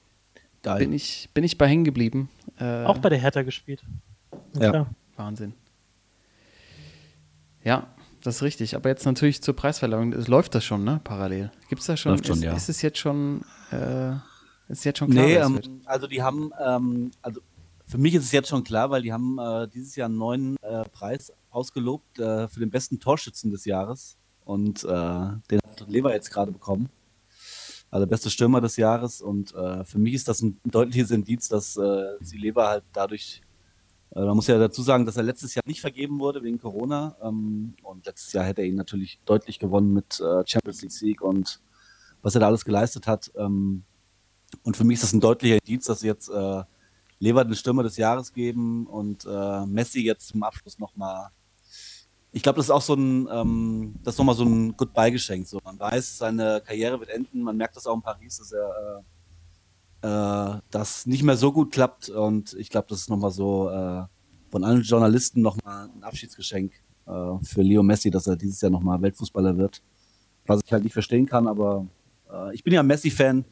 [0.66, 0.80] Geil.
[0.80, 2.28] Bin, ich, bin ich bei hängen geblieben.
[2.58, 3.84] Äh, Auch bei der Hertha gespielt.
[4.60, 4.72] Ja.
[4.72, 4.90] klar.
[5.16, 5.54] Wahnsinn.
[7.64, 7.86] Ja,
[8.24, 8.76] das ist richtig.
[8.76, 10.12] Aber jetzt natürlich zur Preisverleihung.
[10.14, 11.00] Es läuft das schon, ne?
[11.04, 11.52] Parallel.
[11.70, 12.14] Gibt es da schon?
[12.14, 12.54] Läuft schon, ist, ja.
[12.56, 15.26] ist es jetzt schon, äh, ist es jetzt schon klar?
[15.28, 17.42] Nee, ähm, also die haben, ähm, also
[17.86, 20.58] für mich ist es jetzt schon klar, weil die haben äh, dieses Jahr einen neuen
[20.64, 24.18] äh, Preis ausgelobt äh, für den besten Torschützen des Jahres.
[24.44, 26.90] Und äh, den hat Lever jetzt gerade bekommen.
[27.96, 29.22] Also beste Stürmer des Jahres.
[29.22, 33.42] Und äh, für mich ist das ein deutliches Indiz, dass äh, sie Lever halt dadurch,
[34.14, 37.16] äh, man muss ja dazu sagen, dass er letztes Jahr nicht vergeben wurde wegen Corona.
[37.24, 41.22] Ähm, und letztes Jahr hätte er ihn natürlich deutlich gewonnen mit äh, Champions League Sieg
[41.22, 41.62] und
[42.22, 43.32] was er da alles geleistet hat.
[43.38, 43.86] Ähm,
[44.64, 46.64] und für mich ist das ein deutlicher Indiz, dass sie jetzt äh,
[47.20, 51.30] Lever den Stürmer des Jahres geben und äh, Messi jetzt zum Abschluss nochmal.
[52.36, 55.48] Ich glaube, das ist auch so ein, ähm, das ist nochmal so ein Goodbye-Geschenk.
[55.48, 57.42] So, man weiß, seine Karriere wird enden.
[57.42, 59.04] Man merkt das auch in Paris, dass er
[60.04, 60.06] äh,
[60.58, 62.10] äh, das nicht mehr so gut klappt.
[62.10, 64.04] Und ich glaube, das ist nochmal so äh,
[64.50, 66.74] von allen Journalisten nochmal ein Abschiedsgeschenk
[67.06, 69.82] äh, für Leo Messi, dass er dieses Jahr nochmal Weltfußballer wird.
[70.46, 71.88] Was ich halt nicht verstehen kann, aber
[72.30, 73.46] äh, ich bin ja Messi-Fan.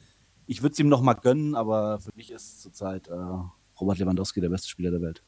[0.46, 3.10] Ich würde es ihm noch mal gönnen, aber für mich ist zurzeit
[3.80, 5.24] Robert Lewandowski der beste Spieler der Welt.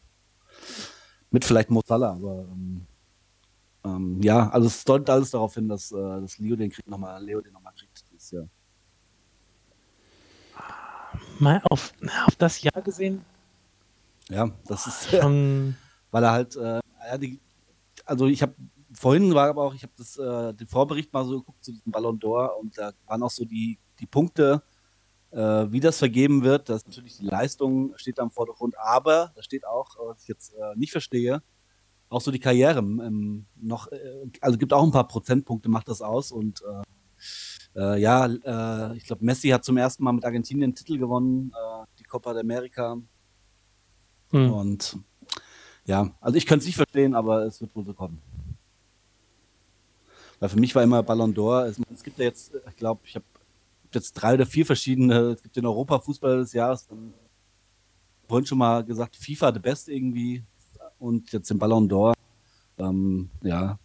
[1.32, 2.86] Mit vielleicht Mo Salah, aber ähm,
[3.86, 6.98] ähm, ja, also es deutet alles darauf hin, dass, äh, dass Leo den kriegt noch
[6.98, 8.48] mal, Leo den nochmal kriegt dieses Jahr.
[11.40, 11.94] Mal auf,
[12.26, 13.24] auf das Jahr gesehen,
[14.30, 15.76] Ja, das ist, schon
[16.12, 16.80] weil er halt, äh,
[18.06, 18.56] also ich habe
[18.94, 21.92] vorhin war aber auch, ich habe das äh, den Vorbericht mal so geguckt zu diesem
[21.92, 24.64] Ballon d'Or und da waren auch so die die Punkte,
[25.32, 26.70] äh, wie das vergeben wird.
[26.70, 30.28] Das ist natürlich die Leistung steht da im Vordergrund, aber da steht auch, was ich
[30.28, 31.42] jetzt äh, nicht verstehe,
[32.10, 36.02] auch so die Karriere ähm, noch, äh, also gibt auch ein paar Prozentpunkte, macht das
[36.02, 36.84] aus und äh,
[37.76, 41.52] äh, ja, äh, ich glaube Messi hat zum ersten Mal mit Argentinien den Titel gewonnen,
[41.54, 42.98] äh, die Copa de America.
[44.32, 44.52] hm.
[44.52, 44.98] Und
[45.86, 48.22] ja, also ich könnte es nicht verstehen, aber es wird wohl so kommen.
[50.40, 53.16] Weil für mich war immer Ballon d'Or, es, es gibt ja jetzt, ich glaube, ich
[53.16, 53.26] habe
[53.94, 57.14] jetzt drei oder vier verschiedene, es gibt den Europa-Fußballer des Jahres, dann
[58.28, 60.44] vorhin schon mal gesagt, FIFA the best irgendwie
[61.00, 62.14] und jetzt den Ballon d'Or.
[62.78, 63.80] Ähm, ja,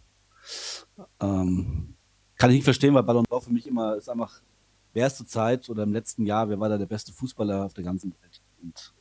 [1.19, 1.95] ähm,
[2.35, 4.41] kann ich nicht verstehen, weil Ballon d'Or für mich immer ist einfach,
[4.93, 7.73] wer ist zur Zeit oder im letzten Jahr, wer war da der beste Fußballer auf
[7.73, 8.41] der ganzen Welt?
[8.61, 8.93] Und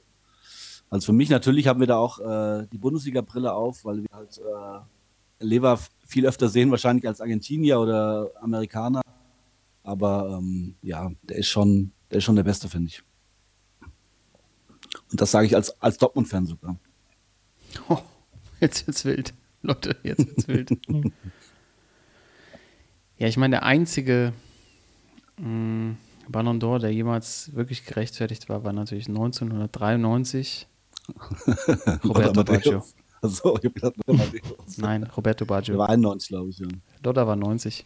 [0.90, 4.38] also für mich natürlich haben wir da auch äh, die Bundesliga-Brille auf, weil wir halt
[4.38, 9.00] äh, Lever viel öfter sehen, wahrscheinlich als Argentinier oder Amerikaner.
[9.82, 13.02] Aber ähm, ja, der ist schon, der ist schon der Beste, finde ich.
[15.10, 16.76] Und das sage ich als, als Dortmund-Fan sogar.
[17.88, 17.98] Oh,
[18.61, 19.35] jetzt wird's wild.
[19.62, 20.70] Leute, jetzt wird's wild.
[23.18, 24.33] ja, ich meine, der einzige
[25.38, 25.96] mh,
[26.28, 30.66] Ballon d'Or, der jemals wirklich gerechtfertigt war, war natürlich 1993.
[32.04, 32.85] Roberto Baggio.
[33.22, 33.94] so, ich hab gedacht.
[34.78, 35.78] Nein, Roberto Der Baggio.
[35.78, 36.59] war 91, glaube ich.
[36.59, 36.68] Ja.
[37.04, 37.85] Lotta war 90.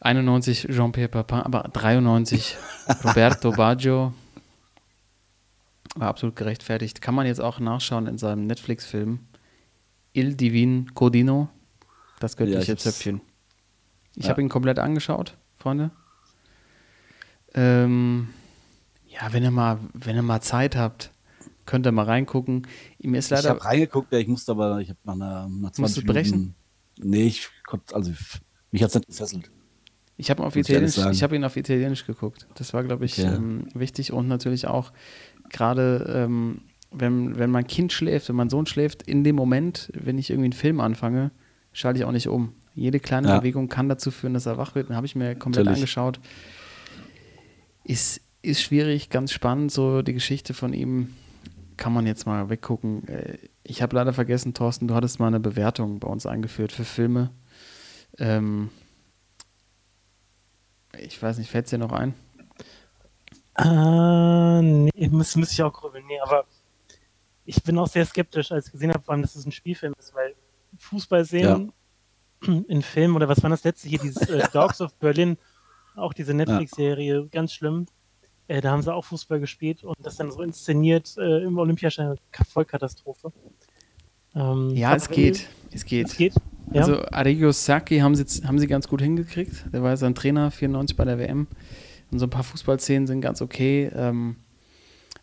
[0.00, 2.56] 91 Jean-Pierre Papin, aber 93
[3.04, 4.12] Roberto Baggio.
[5.94, 7.02] War absolut gerechtfertigt.
[7.02, 9.20] Kann man jetzt auch nachschauen in seinem Netflix-Film
[10.14, 11.48] Il Divin Codino,
[12.20, 13.20] das Ja, göttliche ich hab's- Zöpfchen.
[14.16, 14.30] Ich Ja.
[14.30, 15.90] habe ihn komplett angeschaut, Freunde.
[17.54, 18.28] Ähm,
[19.06, 21.10] ja, wenn ihr mal, wenn ihr mal Zeit habt,
[21.66, 22.66] könnt ihr mal reingucken.
[22.98, 25.70] Ihm ist Ich leider habe reingeguckt, ja, ich musste aber, ich habe nach einer nach
[25.72, 26.54] 20 Musst du Minuten, brechen?
[26.98, 28.12] Nee, ich konnte, also
[28.70, 29.50] mich hat es nicht gefesselt.
[30.18, 32.46] Ich habe ich ich habe ihn auf Italienisch geguckt.
[32.54, 33.34] Das war, glaube ich, Okay.
[33.34, 34.92] ähm, wichtig und natürlich auch
[35.52, 40.18] gerade, ähm, wenn, wenn mein Kind schläft, wenn mein Sohn schläft, in dem Moment, wenn
[40.18, 41.30] ich irgendwie einen Film anfange,
[41.72, 42.52] schalte ich auch nicht um.
[42.74, 43.38] Jede kleine Ja.
[43.38, 44.88] Bewegung kann dazu führen, dass er wach wird.
[44.90, 45.80] Dann habe ich mir komplett Natürlich.
[45.82, 46.20] angeschaut.
[47.84, 51.14] Ist, ist schwierig, ganz spannend, so die Geschichte von ihm.
[51.76, 53.06] Kann man jetzt mal weggucken.
[53.08, 56.84] Äh, Ich habe leider vergessen, Thorsten, du hattest mal eine Bewertung bei uns eingeführt für
[56.84, 57.30] Filme.
[58.18, 58.68] Ähm,
[61.00, 62.14] ich weiß nicht, fällt es dir noch ein?
[63.56, 66.04] Äh, nee, müsste, müsste ich auch grübeln.
[66.06, 66.44] Nee, aber
[67.44, 69.94] ich bin auch sehr skeptisch, als ich gesehen habe, vor allem, dass es ein Spielfilm
[69.98, 70.34] ist, weil
[70.78, 71.72] Fußball sehen
[72.68, 75.36] in Filmen oder was war das letzte hier, dieses äh, Dogs of Berlin,
[75.96, 77.86] auch diese Netflix-Serie, ganz schlimm.
[78.48, 82.16] Äh, da haben sie auch Fußball gespielt und das dann so inszeniert äh, im Olympiastein,
[82.48, 83.32] Vollkatastrophe.
[84.34, 85.48] Ähm, Ja, es geht.
[85.68, 86.16] Es Es geht.
[86.16, 86.34] geht.
[86.72, 86.82] Ja.
[86.82, 89.66] Also Arrigo Sacchi haben sie, haben sie ganz gut hingekriegt.
[89.72, 91.46] Der war ja sein Trainer 94 bei der WM.
[92.12, 93.90] Und so ein paar Fußballszenen sind ganz okay.
[93.94, 94.36] Ähm,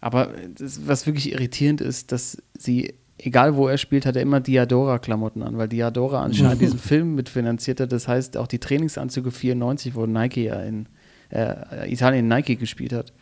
[0.01, 4.39] aber das, was wirklich irritierend ist, dass sie, egal wo er spielt, hat er immer
[4.39, 7.91] Diadora-Klamotten an, weil Diadora anscheinend diesen Film mitfinanziert hat.
[7.91, 10.87] Das heißt, auch die Trainingsanzüge 94, wo Nike ja in
[11.29, 13.13] äh, Italien Nike gespielt hat,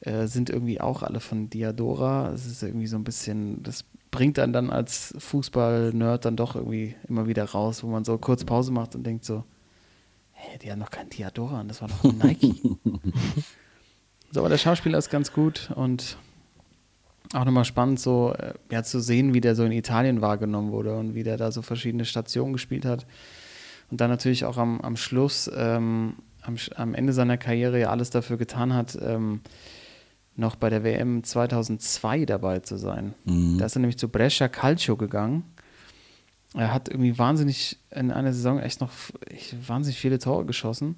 [0.00, 2.32] äh, sind irgendwie auch alle von Diadora.
[2.32, 6.96] Es ist irgendwie so ein bisschen, das bringt einen dann als Fußball-Nerd dann doch irgendwie
[7.08, 9.44] immer wieder raus, wo man so kurz Pause macht und denkt so,
[10.42, 12.54] hä, die haben noch kein Diadora an, das war doch Nike.
[14.32, 16.16] so, aber der Schauspieler ist ganz gut und
[17.32, 20.96] auch nochmal spannend, so äh, ja, zu sehen, wie der so in Italien wahrgenommen wurde
[20.96, 23.06] und wie der da so verschiedene Stationen gespielt hat.
[23.90, 28.10] Und dann natürlich auch am, am Schluss, ähm, am, am Ende seiner Karriere ja alles
[28.10, 29.40] dafür getan hat, ähm,
[30.34, 33.14] noch bei der WM 2002 dabei zu sein.
[33.24, 33.58] Mhm.
[33.58, 35.44] Da ist er nämlich zu Brescia Calcio gegangen.
[36.54, 38.90] Er hat irgendwie wahnsinnig in einer Saison echt noch
[39.26, 40.96] echt wahnsinnig viele Tore geschossen.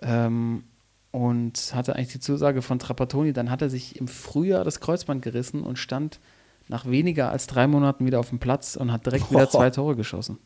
[0.00, 0.64] Ähm,
[1.12, 3.32] und hatte eigentlich die Zusage von Trapattoni.
[3.32, 6.18] Dann hat er sich im Frühjahr das Kreuzband gerissen und stand
[6.68, 9.94] nach weniger als drei Monaten wieder auf dem Platz und hat direkt wieder zwei Tore
[9.94, 10.38] geschossen.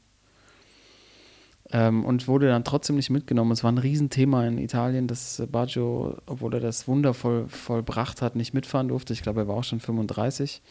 [1.70, 3.52] Ähm, und wurde dann trotzdem nicht mitgenommen.
[3.52, 8.52] Es war ein Riesenthema in Italien, dass Baggio, obwohl er das wundervoll vollbracht hat, nicht
[8.52, 9.12] mitfahren durfte.
[9.12, 10.62] Ich glaube, er war auch schon 35.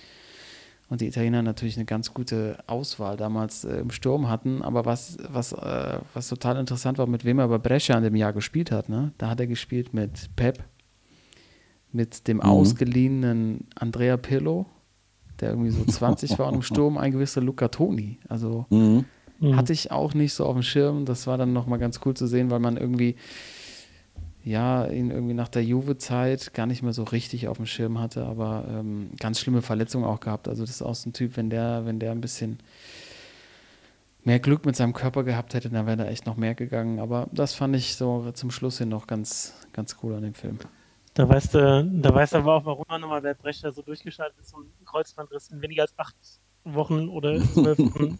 [0.88, 4.62] Und die Italiener natürlich eine ganz gute Auswahl damals äh, im Sturm hatten.
[4.62, 8.16] Aber was, was, äh, was total interessant war, mit wem er bei Brescia in dem
[8.16, 9.12] Jahr gespielt hat, ne?
[9.18, 10.64] da hat er gespielt mit Pep,
[11.92, 14.68] mit dem ausgeliehenen Andrea Pirlo,
[15.40, 18.20] der irgendwie so 20 war, und im Sturm ein gewisser Luca Toni.
[18.30, 19.06] Also Mhm.
[19.40, 19.56] Mhm.
[19.58, 21.06] hatte ich auch nicht so auf dem Schirm.
[21.06, 23.16] Das war dann nochmal ganz cool zu sehen, weil man irgendwie,
[24.46, 28.26] ja, ihn irgendwie nach der Juve-Zeit gar nicht mehr so richtig auf dem Schirm hatte,
[28.26, 30.48] aber ähm, ganz schlimme Verletzungen auch gehabt.
[30.48, 32.60] Also das ist auch so ein Typ, wenn der, wenn der ein bisschen
[34.24, 37.00] mehr Glück mit seinem Körper gehabt hätte, dann wäre da echt noch mehr gegangen.
[37.00, 40.60] Aber das fand ich so zum Schluss hin noch ganz, ganz cool an dem Film.
[41.16, 44.38] Da weißt du, da weißt du aber auch, warum er nochmal bei Brecher so durchgeschaltet
[44.40, 46.16] ist und Kreuzbandriss in weniger als acht
[46.64, 48.20] Wochen oder zwölf Wochen.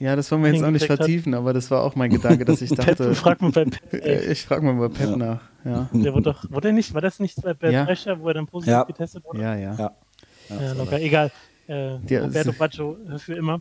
[0.00, 0.98] Ja, das wollen wir jetzt auch nicht Hingekriegt hat.
[0.98, 3.92] vertiefen, aber das war auch mein Gedanke, dass ich Pep, dachte, frag mal bei Pep.
[4.04, 5.42] äh, ich frage mal bei Pep nach.
[5.64, 7.84] Ja, Der wurde doch, wurde er nicht, war das nicht bei, bei Ja.
[7.84, 8.82] Brecher, wo er dann positiv Ja.
[8.84, 9.42] getestet wurde?
[9.42, 9.74] ja, ja.
[9.76, 9.92] Ja.
[10.48, 11.30] Ja, locker, egal.
[11.68, 13.60] Äh, Ja, Roberto Baggio äh, für immer.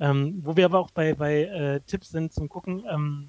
[0.00, 2.84] Ähm, wo wir aber auch bei, bei äh, Tipps sind zum Gucken.
[2.90, 3.28] Ähm,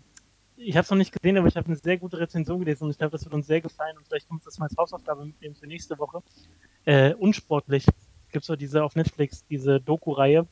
[0.56, 2.92] ich habe es noch nicht gesehen, aber ich habe eine sehr gute Rezension gelesen und
[2.92, 5.56] ich glaube, das wird uns sehr gefallen und vielleicht wir das mal als Hausaufgabe mitnehmen
[5.56, 6.22] für nächste Woche.
[6.86, 7.86] Äh, unsportlich
[8.32, 10.48] gibt es so diese auf Netflix, diese Doku-Reihe.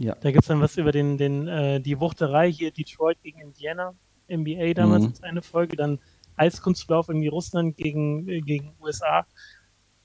[0.00, 0.14] Ja.
[0.14, 3.94] Da gibt es dann was über den, den, äh, die Wuchterei hier, Detroit gegen Indiana,
[4.28, 5.14] NBA damals Mhm.
[5.22, 5.98] eine Folge, dann
[6.36, 9.26] Eiskunstlauf irgendwie Russland gegen, äh, gegen USA.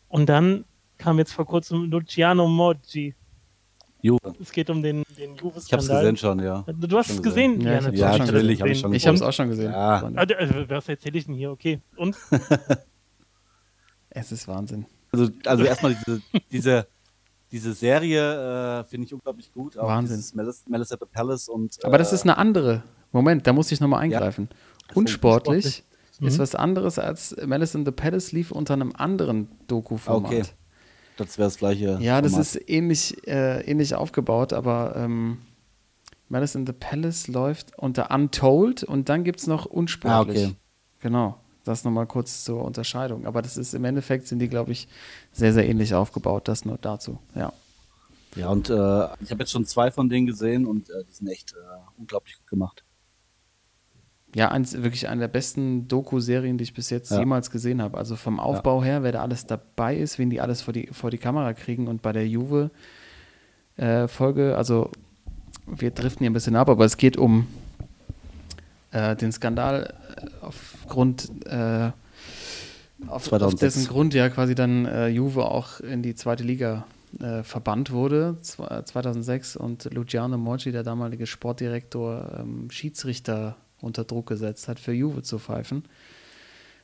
[0.08, 0.66] Und dann
[0.98, 3.16] kam jetzt vor kurzem Luciano Moggi.
[4.04, 4.20] Juve.
[4.42, 6.00] Es geht um den, den Ich hab's Juve-Skandal.
[6.02, 6.64] gesehen schon, ja.
[6.68, 7.60] Du, du hast es gesehen?
[7.60, 7.68] gesehen.
[7.72, 8.62] Ja, ich hab's Ja, natürlich, gesehen.
[8.62, 9.72] hab ich schon Ich habe auch schon gesehen.
[9.72, 10.12] Ja.
[10.16, 11.52] Ah, du- also, was erzähle ich denn hier?
[11.52, 11.80] Okay.
[11.98, 12.16] Und?
[14.10, 14.86] Es ist Wahnsinn.
[15.12, 16.88] Also, also erstmal diese, diese,
[17.52, 19.78] diese Serie äh, finde ich unglaublich gut.
[19.78, 20.20] Auch Wahnsinn.
[20.20, 21.84] at the Palace und.
[21.84, 22.84] Aber das äh, ist eine andere.
[23.12, 24.50] Moment, da muss ich nochmal eingreifen.
[24.94, 25.84] Unsportlich unsportlich.
[26.22, 26.42] ist Mhm.
[26.42, 30.32] was anderes als Malice in the Palace lief unter einem anderen Doku-Format.
[30.32, 30.44] Okay.
[31.18, 31.98] das wäre das gleiche.
[32.00, 35.40] Ja, das ist ähnlich, äh, ähnlich aufgebaut, aber ähm,
[36.30, 40.46] Malice in the Palace läuft unter Untold und dann gibt es noch Unsportlich.
[40.46, 40.56] Ah, okay.
[41.00, 41.41] Genau.
[41.64, 43.26] Das nochmal kurz zur Unterscheidung.
[43.26, 44.88] Aber das ist im Endeffekt sind die, glaube ich,
[45.32, 46.48] sehr, sehr ähnlich aufgebaut.
[46.48, 47.54] Das nur dazu, ja.
[48.36, 51.28] Ja, und äh, ich habe jetzt schon zwei von denen gesehen und äh, die sind
[51.28, 51.58] echt äh,
[51.98, 52.84] unglaublich gut gemacht.
[54.34, 57.20] Ja, eins, wirklich eine der besten Doku-Serien, die ich bis jetzt ja.
[57.20, 57.98] jemals gesehen habe.
[57.98, 58.86] Also vom Aufbau ja.
[58.86, 61.90] her, wer da alles dabei ist, wen die alles vor die, vor die Kamera kriegen
[61.90, 62.72] und bei der Juve-Folge,
[64.52, 64.90] äh, also
[65.68, 67.48] wir driften hier ein bisschen ab, aber es geht um
[68.92, 70.48] äh, den Skandal äh,
[70.92, 71.92] aufgrund äh,
[73.08, 76.86] auf, auf, dessen Grund ja quasi dann äh, Juve auch in die zweite Liga
[77.20, 84.68] äh, verbannt wurde, 2006 und Luciano Moggi, der damalige Sportdirektor, ähm, Schiedsrichter unter Druck gesetzt
[84.68, 85.84] hat, für Juve zu pfeifen.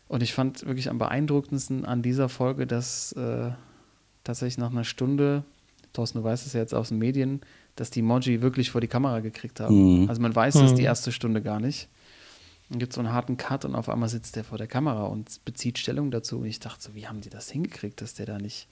[0.08, 3.52] Und ich fand wirklich am beeindruckendsten an dieser Folge, dass äh,
[4.24, 5.44] tatsächlich nach einer Stunde,
[5.92, 7.42] Thorsten, du weißt es ja jetzt aus den Medien,
[7.76, 10.04] dass die Moji wirklich vor die Kamera gekriegt haben.
[10.04, 10.10] Mhm.
[10.10, 10.88] Also man weiß das die mhm.
[10.88, 11.90] erste Stunde gar nicht.
[12.70, 15.04] Dann gibt es so einen harten Cut und auf einmal sitzt der vor der Kamera
[15.06, 16.40] und bezieht Stellung dazu.
[16.40, 18.68] Und ich dachte so, wie haben die das hingekriegt, dass der da nicht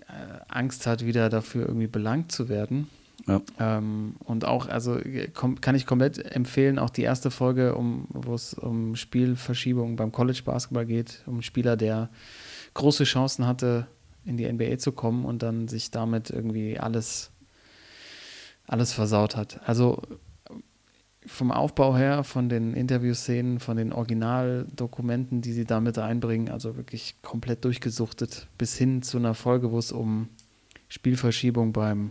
[0.00, 2.88] äh, Angst hat, wieder dafür irgendwie belangt zu werden.
[3.26, 3.40] Ja.
[3.58, 4.98] Ähm, und auch, also
[5.32, 10.42] kann ich komplett empfehlen, auch die erste Folge, um, wo es um Spielverschiebung beim College
[10.44, 12.08] Basketball geht, um einen Spieler, der
[12.74, 13.86] große Chancen hatte,
[14.24, 17.30] in die NBA zu kommen und dann sich damit irgendwie alles,
[18.66, 19.60] alles versaut hat.
[19.66, 20.02] Also
[21.30, 27.22] vom Aufbau her, von den Interviewszenen, von den Originaldokumenten, die sie damit einbringen, also wirklich
[27.22, 30.28] komplett durchgesuchtet, bis hin zu einer Folge, wo es um
[30.88, 32.10] Spielverschiebung beim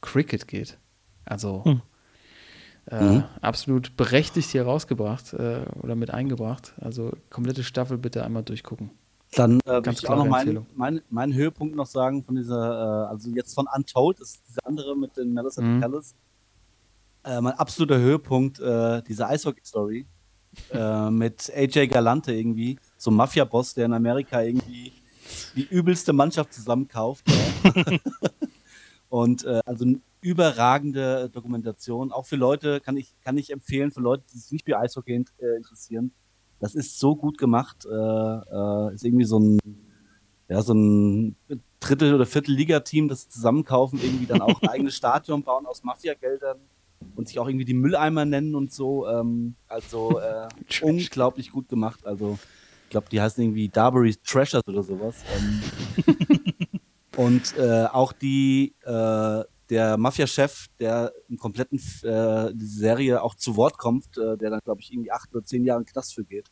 [0.00, 0.78] Cricket geht.
[1.24, 1.82] Also hm.
[2.90, 3.24] äh, mhm.
[3.40, 6.74] absolut berechtigt hier rausgebracht äh, oder mit eingebracht.
[6.80, 8.90] Also komplette Staffel bitte einmal durchgucken.
[9.34, 13.10] Dann äh, Ganz ich auch noch meinen mein, mein Höhepunkt noch sagen von dieser, äh,
[13.10, 15.80] also jetzt von Untold, das ist diese andere mit den Malice mhm.
[15.80, 16.14] Palace
[17.24, 20.06] äh, mein absoluter Höhepunkt, äh, diese Eishockey-Story
[20.70, 24.92] äh, mit AJ Galante irgendwie, so ein Mafia-Boss, der in Amerika irgendwie
[25.56, 27.24] die übelste Mannschaft zusammenkauft.
[29.08, 34.00] Und äh, also eine überragende Dokumentation, auch für Leute, kann ich, kann ich empfehlen, für
[34.00, 36.12] Leute, die sich nicht für Eishockey äh, interessieren.
[36.58, 37.84] Das ist so gut gemacht.
[37.84, 39.58] Äh, äh, ist irgendwie so ein,
[40.48, 41.36] ja, so ein
[41.78, 46.58] Drittel- oder Viertel-Liga-Team, das zusammenkaufen, irgendwie dann auch ein eigenes Stadion bauen aus Mafia-Geldern
[47.14, 49.08] und sich auch irgendwie die Mülleimer nennen und so.
[49.08, 50.48] Ähm, also äh,
[50.82, 52.06] unglaublich gut gemacht.
[52.06, 52.38] Also
[52.84, 55.16] ich glaube, die heißen irgendwie Darbury Treasures oder sowas.
[55.36, 55.62] Ähm,
[57.16, 63.78] und äh, auch die äh, der Mafia-Chef, der im kompletten äh, Serie auch zu Wort
[63.78, 66.50] kommt, äh, der dann glaube ich irgendwie acht oder zehn Jahre in Knast für geht,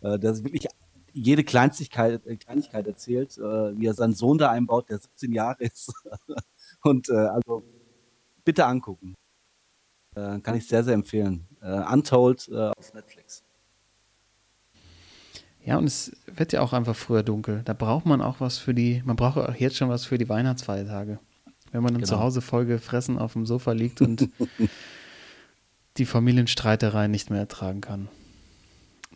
[0.00, 0.66] äh, der wirklich
[1.12, 5.64] jede Kleinigkeit, äh, Kleinigkeit erzählt, äh, wie er seinen Sohn da einbaut, der 17 Jahre
[5.64, 5.92] ist.
[6.82, 7.64] und äh, also
[8.44, 9.14] bitte angucken.
[10.16, 11.46] Äh, kann ich sehr, sehr empfehlen.
[11.60, 13.44] Äh, Untold äh, auf Netflix.
[15.62, 17.62] Ja, und es wird ja auch einfach früher dunkel.
[17.64, 20.28] Da braucht man auch was für die, man braucht auch jetzt schon was für die
[20.28, 21.18] Weihnachtsfeiertage.
[21.72, 22.16] Wenn man dann genau.
[22.16, 24.30] zu Hause voll gefressen auf dem Sofa liegt und
[25.96, 28.08] die Familienstreiterei nicht mehr ertragen kann.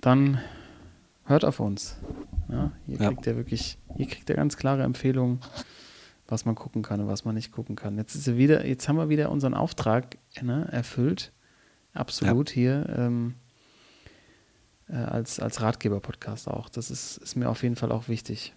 [0.00, 0.40] Dann
[1.24, 1.96] hört auf uns.
[2.48, 3.32] Ja, hier kriegt ja.
[3.32, 5.40] ihr wirklich, hier kriegt ihr ganz klare Empfehlungen
[6.30, 7.96] was man gucken kann und was man nicht gucken kann.
[7.96, 11.32] Jetzt ist wieder, jetzt haben wir wieder unseren Auftrag ne, erfüllt.
[11.92, 12.54] Absolut ja.
[12.54, 13.34] hier ähm,
[14.88, 16.68] äh, als, als Ratgeber-Podcast auch.
[16.68, 18.54] Das ist, ist mir auf jeden Fall auch wichtig.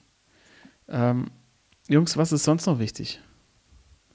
[0.87, 1.31] Ähm,
[1.87, 3.19] Jungs, was ist sonst noch wichtig?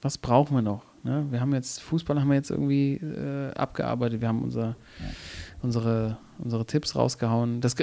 [0.01, 0.83] Was brauchen wir noch?
[1.03, 1.27] Ne?
[1.29, 4.21] Wir haben jetzt, Fußball haben wir jetzt irgendwie äh, abgearbeitet.
[4.21, 4.75] Wir haben unser,
[5.61, 7.61] unsere, unsere Tipps rausgehauen.
[7.61, 7.75] Das,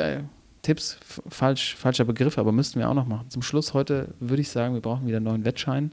[0.67, 0.99] Tipps,
[1.29, 3.31] falsch, falscher Begriff, aber müssten wir auch noch machen.
[3.31, 5.93] Zum Schluss heute würde ich sagen, wir brauchen wieder einen neuen Wettschein,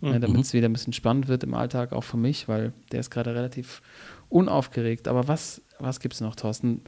[0.00, 0.20] ne, mhm.
[0.22, 3.10] damit es wieder ein bisschen spannend wird im Alltag, auch für mich, weil der ist
[3.10, 3.82] gerade relativ
[4.30, 5.08] unaufgeregt.
[5.08, 6.80] Aber was, was gibt es noch, Thorsten?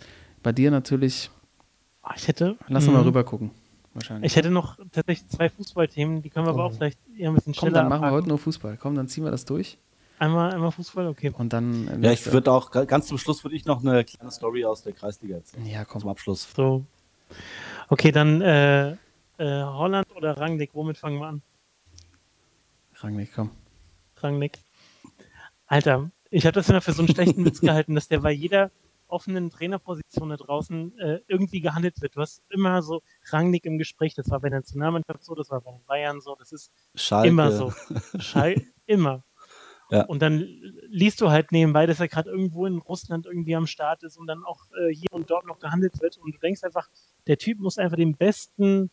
[0.42, 1.30] Bei dir natürlich.
[2.00, 2.56] Ah, ich hätte.
[2.68, 3.08] Lass uns mal mhm.
[3.08, 3.50] rüber gucken.
[3.92, 4.32] Wahrscheinlich.
[4.32, 6.54] Ich hätte noch tatsächlich zwei Fußballthemen, die können wir oh.
[6.54, 8.78] aber auch vielleicht eher ein bisschen schneller Komm, dann machen wir heute nur Fußball.
[8.78, 9.76] Komm, dann ziehen wir das durch.
[10.18, 11.32] Einmal, einmal Fußball, okay.
[11.36, 11.86] Und dann.
[12.02, 14.82] Äh, ja, ich würde auch, ganz zum Schluss würde ich noch eine kleine Story aus
[14.82, 15.66] der Kreisliga erzählen.
[15.66, 16.00] Ja, komm.
[16.00, 16.48] Zum Abschluss.
[16.56, 16.86] So,
[17.88, 18.96] Okay, dann äh, äh,
[19.38, 21.42] Holland oder Rangnick, womit fangen wir an?
[22.94, 23.50] Rangnick, komm.
[24.16, 24.58] Rangnick.
[25.66, 28.70] Alter, ich habe das immer für so einen schlechten Witz gehalten, dass der bei jeder
[29.06, 32.16] offenen Trainerposition da draußen äh, irgendwie gehandelt wird.
[32.16, 35.60] Du hast immer so Rangnick im Gespräch, das war bei der Nationalmannschaft so, das war
[35.60, 37.28] bei den Bayern so, das ist Schalke.
[37.28, 37.72] immer so.
[38.18, 38.56] Schal
[38.86, 39.24] immer.
[39.90, 40.04] Ja.
[40.06, 40.38] Und dann
[40.88, 44.26] liest du halt nebenbei, dass er gerade irgendwo in Russland irgendwie am Start ist und
[44.26, 46.16] dann auch äh, hier und dort noch gehandelt wird.
[46.16, 46.88] Und du denkst einfach,
[47.26, 48.90] der Typ muss einfach den besten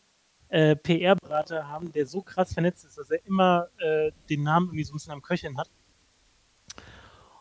[0.48, 4.84] äh, PR-Berater haben, der so krass vernetzt ist, dass er immer äh, den Namen irgendwie
[4.84, 5.70] so ein bisschen am Köcheln hat.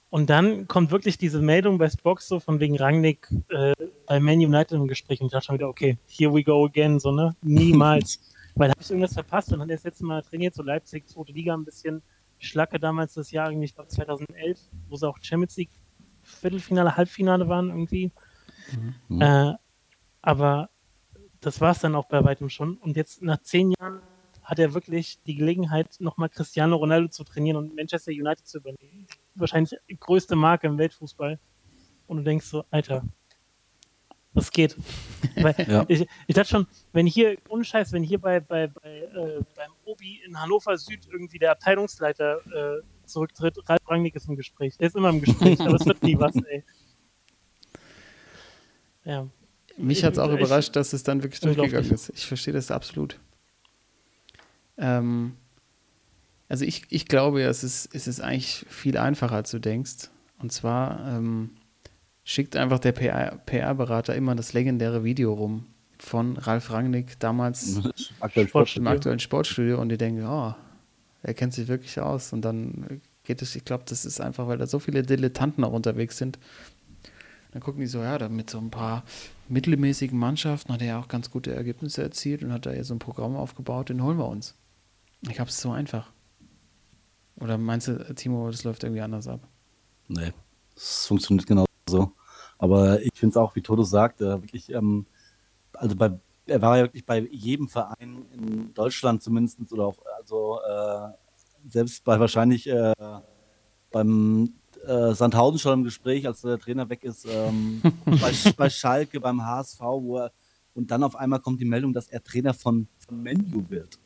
[0.09, 3.73] Und dann kommt wirklich diese Meldung bei Spox so von wegen Rangnick äh,
[4.05, 6.99] bei Man United im Gespräch und ich dachte schon wieder, okay, here we go again,
[6.99, 7.35] so, ne?
[7.41, 8.19] Niemals.
[8.55, 11.31] Weil da habe ich irgendwas verpasst und dann das letzte Mal trainiert, so Leipzig, zweite
[11.31, 12.01] Liga ein bisschen.
[12.39, 15.69] Schlacke damals das Jahr, ich glaube 2011, wo sie auch Champions League
[16.23, 18.11] Viertelfinale, Halbfinale waren irgendwie.
[19.07, 19.21] Mhm.
[19.21, 19.53] Äh,
[20.21, 20.69] aber
[21.41, 22.77] das war es dann auch bei weitem schon.
[22.77, 24.01] Und jetzt nach zehn Jahren
[24.43, 29.07] hat er wirklich die Gelegenheit, nochmal Cristiano Ronaldo zu trainieren und Manchester United zu übernehmen.
[29.35, 31.39] Wahrscheinlich die größte Marke im Weltfußball.
[32.07, 33.03] Und du denkst so, Alter,
[34.33, 34.77] was geht?
[35.67, 35.85] Ja.
[35.87, 39.71] ich, ich dachte schon, wenn hier, ohne Scheiß, wenn hier bei, bei, bei äh, beim
[39.85, 44.77] Obi in Hannover Süd irgendwie der Abteilungsleiter äh, zurücktritt, Ralf Rangnick ist im Gespräch.
[44.77, 46.63] Der ist immer im Gespräch, aber es wird nie was, ey.
[49.05, 49.27] Ja.
[49.77, 52.11] Mich hat es auch überrascht, dass es dann wirklich durchgegangen ist.
[52.15, 53.19] Ich verstehe das absolut.
[54.77, 55.33] Ähm,
[56.49, 60.09] also ich, ich glaube ja, es ist, es ist eigentlich viel einfacher, als du denkst.
[60.39, 61.51] Und zwar ähm,
[62.23, 65.65] schickt einfach der PR-Berater immer das legendäre Video rum
[65.99, 67.79] von Ralf Rangnick damals
[68.19, 70.53] Aktuell im aktuellen Sportstudio und die denken, oh,
[71.23, 72.33] er kennt sich wirklich aus.
[72.33, 75.73] Und dann geht es, ich glaube, das ist einfach, weil da so viele Dilettanten auch
[75.73, 76.39] unterwegs sind.
[77.51, 79.03] Dann gucken die so, ja, da mit so ein paar
[79.49, 82.95] mittelmäßigen Mannschaften hat er ja auch ganz gute Ergebnisse erzielt und hat da ja so
[82.95, 84.55] ein Programm aufgebaut, den holen wir uns.
[85.21, 86.11] Ich glaube, es ist so einfach.
[87.35, 89.41] Oder meinst du, Timo, das läuft irgendwie anders ab?
[90.07, 90.31] Nee,
[90.75, 92.11] es funktioniert genau so.
[92.57, 95.05] Aber ich finde es auch, wie Toto sagt, äh, wirklich, ähm,
[95.73, 96.11] also bei,
[96.45, 102.03] er war ja wirklich bei jedem Verein in Deutschland zumindest oder auch, also äh, selbst
[102.03, 102.93] bei wahrscheinlich äh,
[103.91, 104.53] beim
[104.85, 109.45] äh, Sandhausen schon im Gespräch, als der Trainer weg ist, ähm, bei, bei, Schalke, beim
[109.45, 110.31] HSV, wo er,
[110.73, 113.99] und dann auf einmal kommt die Meldung, dass er Trainer von, von Menu wird.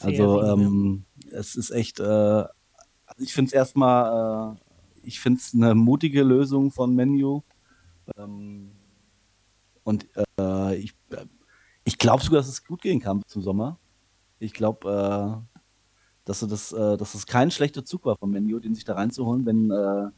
[0.00, 2.50] Also ähm, es ist echt, äh, also
[3.18, 4.60] ich finde es erstmal, äh,
[5.02, 7.42] ich finde es eine mutige Lösung von Menu.
[8.16, 8.72] Ähm,
[9.82, 10.06] und
[10.38, 10.94] äh, ich,
[11.84, 13.78] ich glaube sogar, dass es gut gehen kann zum Sommer.
[14.38, 15.59] Ich glaube, äh,
[16.30, 19.44] dass, das, äh, dass das kein schlechter Zug war von Menu, den sich da reinzuholen,
[19.46, 20.10] wenn, äh,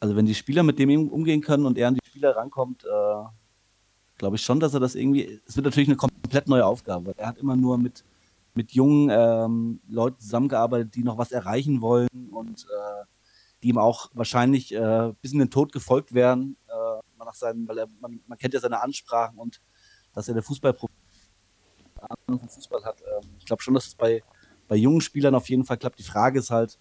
[0.00, 3.24] also wenn die Spieler mit dem umgehen können und er an die Spieler rankommt, äh,
[4.18, 7.14] glaube ich schon, dass er das irgendwie, es wird natürlich eine komplett neue Aufgabe, weil
[7.16, 8.04] er hat immer nur mit,
[8.54, 13.04] mit jungen ähm, Leuten zusammengearbeitet, die noch was erreichen wollen und äh,
[13.62, 17.78] die ihm auch wahrscheinlich äh, bis in den Tod gefolgt werden, äh, nach seinen, weil
[17.78, 19.60] er, man, man kennt ja seine Ansprachen und
[20.12, 20.74] dass er der Fußball
[22.10, 23.00] Ahnung vom Fußball hat.
[23.00, 24.22] Ähm, ich glaube schon, dass es bei,
[24.68, 25.98] bei jungen Spielern auf jeden Fall klappt.
[25.98, 26.78] Die Frage ist halt,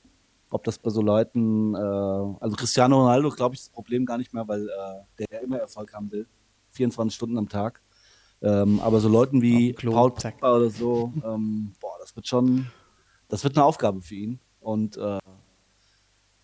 [0.49, 4.33] ob das bei so Leuten, äh, also Cristiano Ronaldo, glaube ich, das Problem gar nicht
[4.33, 6.27] mehr, weil äh, der ja immer Erfolg haben will.
[6.69, 7.81] 24 Stunden am Tag.
[8.41, 12.67] Ähm, aber so Leuten wie Paul Pogba oder so, ähm, boah, das wird schon,
[13.29, 14.39] das wird eine Aufgabe für ihn.
[14.59, 15.19] Und äh,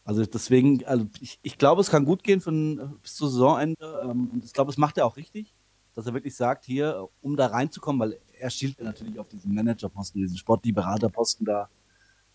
[0.05, 4.01] also deswegen, also ich, ich glaube, es kann gut gehen für ein, bis zur Saisonende.
[4.03, 5.53] Ähm, und ich glaube, es macht er auch richtig,
[5.93, 10.21] dass er wirklich sagt, hier, um da reinzukommen, weil er schielt natürlich auf diesen Managerposten,
[10.21, 11.69] diesen Sportlieberaterposten da.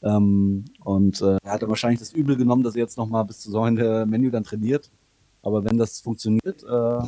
[0.03, 3.41] Ähm, und äh, er hat dann wahrscheinlich das Übel genommen, dass er jetzt nochmal bis
[3.41, 4.91] zur Saisonende Menü dann trainiert.
[5.43, 6.99] Aber wenn das funktioniert, äh,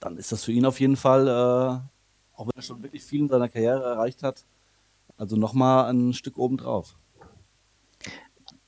[0.00, 3.20] dann ist das für ihn auf jeden Fall, äh, auch wenn er schon wirklich viel
[3.22, 4.44] in seiner Karriere erreicht hat,
[5.16, 6.96] also nochmal ein Stück obendrauf.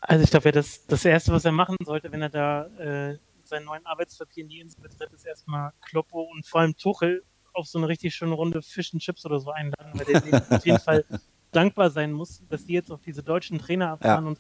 [0.01, 3.65] Also ich glaube, das, das Erste, was er machen sollte, wenn er da äh, seinen
[3.65, 7.25] neuen Arbeitspapier in die Insel betritt, ist erstmal Kloppo und vor allem Tuchel
[7.59, 10.65] auf so eine richtig schöne Runde Fish and Chips oder so einladen, weil der auf
[10.65, 11.05] jeden Fall
[11.53, 14.31] dankbar sein muss, dass die jetzt auf diese deutschen Trainer abfahren ja.
[14.31, 14.39] und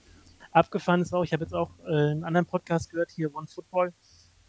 [0.52, 1.24] abgefahren ist auch.
[1.24, 3.92] Ich habe jetzt auch äh, einen anderen Podcast gehört, hier One Football,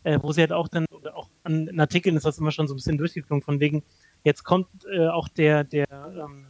[0.04, 2.68] äh, wo sie halt auch dann, oder auch an, in Artikeln ist das immer schon
[2.68, 3.84] so ein bisschen durchgeklungen, von wegen,
[4.24, 6.46] jetzt kommt äh, auch der, der, ähm,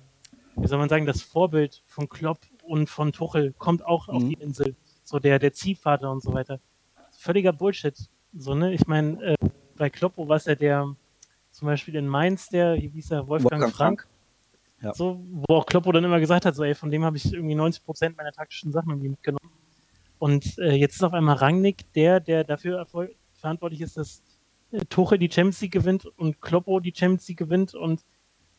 [0.56, 4.14] wie soll man sagen, das Vorbild von Klopp und von Tuchel kommt auch mhm.
[4.14, 4.76] auf die Insel.
[5.04, 6.60] So der, der Ziehvater und so weiter.
[7.12, 7.98] Völliger Bullshit.
[8.34, 8.74] So, ne?
[8.74, 9.36] Ich meine, äh,
[9.76, 10.96] bei Kloppo war es ja der,
[11.60, 14.02] zum Beispiel in Mainz, der, wie hieß er, Wolfgang, Wolfgang Frank.
[14.02, 14.08] Frank.
[14.82, 14.94] Ja.
[14.94, 17.56] So, wo auch Kloppo dann immer gesagt hat, so, ey, von dem habe ich irgendwie
[17.56, 19.52] 90 Prozent meiner taktischen Sachen irgendwie mitgenommen.
[20.20, 22.88] Und äh, jetzt ist auf einmal Rangnick der, der dafür
[23.34, 24.24] verantwortlich ist, dass
[24.72, 24.80] äh,
[25.18, 28.06] die Champions League gewinnt und Kloppo die Champions League gewinnt und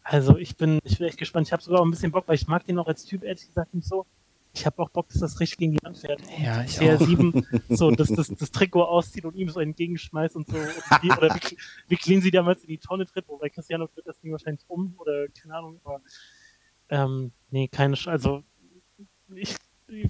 [0.03, 1.46] also ich bin, ich bin echt gespannt.
[1.46, 3.46] Ich habe sogar auch ein bisschen Bock, weil ich mag den auch als Typ ehrlich
[3.46, 4.05] gesagt nicht so.
[4.53, 6.20] Ich habe auch Bock, dass das richtig gegen die Wand fährt.
[6.42, 10.57] Ja, ich CR7 so das, das, das Trikot auszieht und ihm so entgegenschmeißt und so.
[10.57, 11.57] Und die, oder wie,
[11.88, 14.94] wie clean sie damals in die Tonne tritt, wobei Cristiano tritt das Ding wahrscheinlich um
[14.98, 15.80] oder keine Ahnung.
[15.84, 16.01] Aber
[16.88, 18.42] ähm, nee, keine Sch Also
[19.34, 19.55] ich,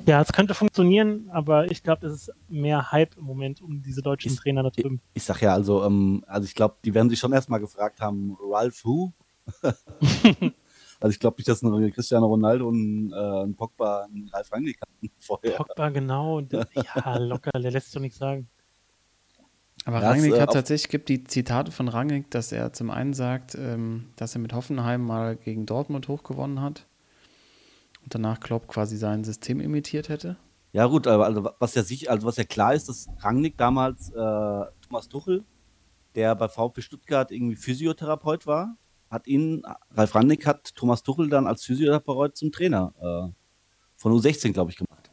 [0.07, 4.01] ja, es könnte funktionieren, aber ich glaube, es ist mehr Hype im Moment um diese
[4.01, 5.01] deutschen ich, Trainer da drüben.
[5.12, 8.01] Ich, ich sag ja, also, ähm, also ich glaube, die werden sich schon erstmal gefragt
[8.01, 9.12] haben, Ralph who?
[11.01, 14.80] also ich glaube nicht, dass ein Cristiano Ronaldo und äh, ein Pogba einen Ralf Rangnick
[14.82, 15.57] hatten vorher.
[15.57, 16.40] Pogba, genau.
[16.40, 18.48] Ja, locker, der lässt so nichts sagen.
[19.86, 23.14] Aber das, Rangnick äh, hat tatsächlich, gibt die Zitate von Rangnick, dass er zum einen
[23.14, 26.86] sagt, ähm, dass er mit Hoffenheim mal gegen Dortmund hochgewonnen hat
[28.03, 30.36] und danach Klopp quasi sein System imitiert hätte.
[30.72, 34.11] Ja gut, aber also was ja sich, also was ja klar ist, dass Rangnick damals
[34.11, 35.44] äh, Thomas Tuchel,
[36.14, 38.76] der bei VfB Stuttgart irgendwie Physiotherapeut war,
[39.11, 43.33] hat ihn, Ralf Rangnick hat Thomas Tuchel dann als Physiotherapeut zum Trainer äh,
[43.97, 45.11] von U16, glaube ich, gemacht.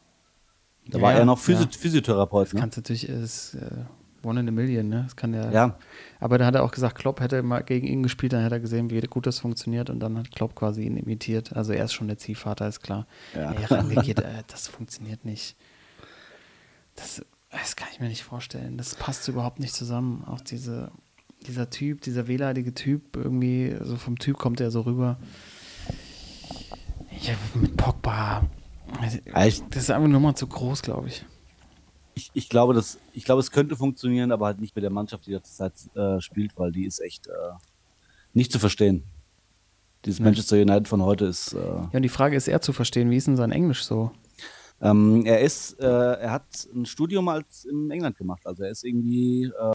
[0.86, 1.68] Da ja, war er noch Physi ja.
[1.70, 2.46] Physiotherapeut.
[2.46, 2.60] Das ne?
[2.60, 3.84] kannst natürlich, ist, äh,
[4.24, 5.02] One in a Million, ne?
[5.04, 5.50] Das kann ja.
[5.50, 5.78] Ja.
[6.18, 8.60] Aber da hat er auch gesagt, Klopp hätte mal gegen ihn gespielt, dann hätte er
[8.60, 11.54] gesehen, wie gut das funktioniert und dann hat Klopp quasi ihn imitiert.
[11.54, 13.06] Also er ist schon der Ziehvater, ist klar.
[13.34, 13.54] Ja.
[13.54, 15.56] ja geht, äh, das funktioniert nicht.
[16.96, 18.76] Das, das kann ich mir nicht vorstellen.
[18.76, 20.24] Das passt überhaupt nicht zusammen.
[20.24, 20.90] Auch diese,
[21.46, 25.18] dieser Typ, dieser wehleidige Typ, irgendwie, so vom Typ kommt er so rüber.
[27.20, 28.46] Ja, mit Pogba.
[29.32, 31.24] Das ist einfach nur mal zu groß, glaube ich
[32.18, 35.26] ich, ich, glaube, das, ich glaube, es könnte funktionieren, aber halt nicht mit der Mannschaft,
[35.26, 37.30] die derzeit äh, spielt, weil die ist echt äh,
[38.34, 39.04] nicht zu verstehen.
[40.04, 41.54] Dieses Manchester United von heute ist.
[41.54, 44.10] Äh, ja, und die Frage ist eher zu verstehen, wie ist denn sein Englisch so?
[44.80, 48.46] Ähm, er ist, äh, er hat ein Studium als in England gemacht.
[48.46, 49.72] Also er ist irgendwie, äh,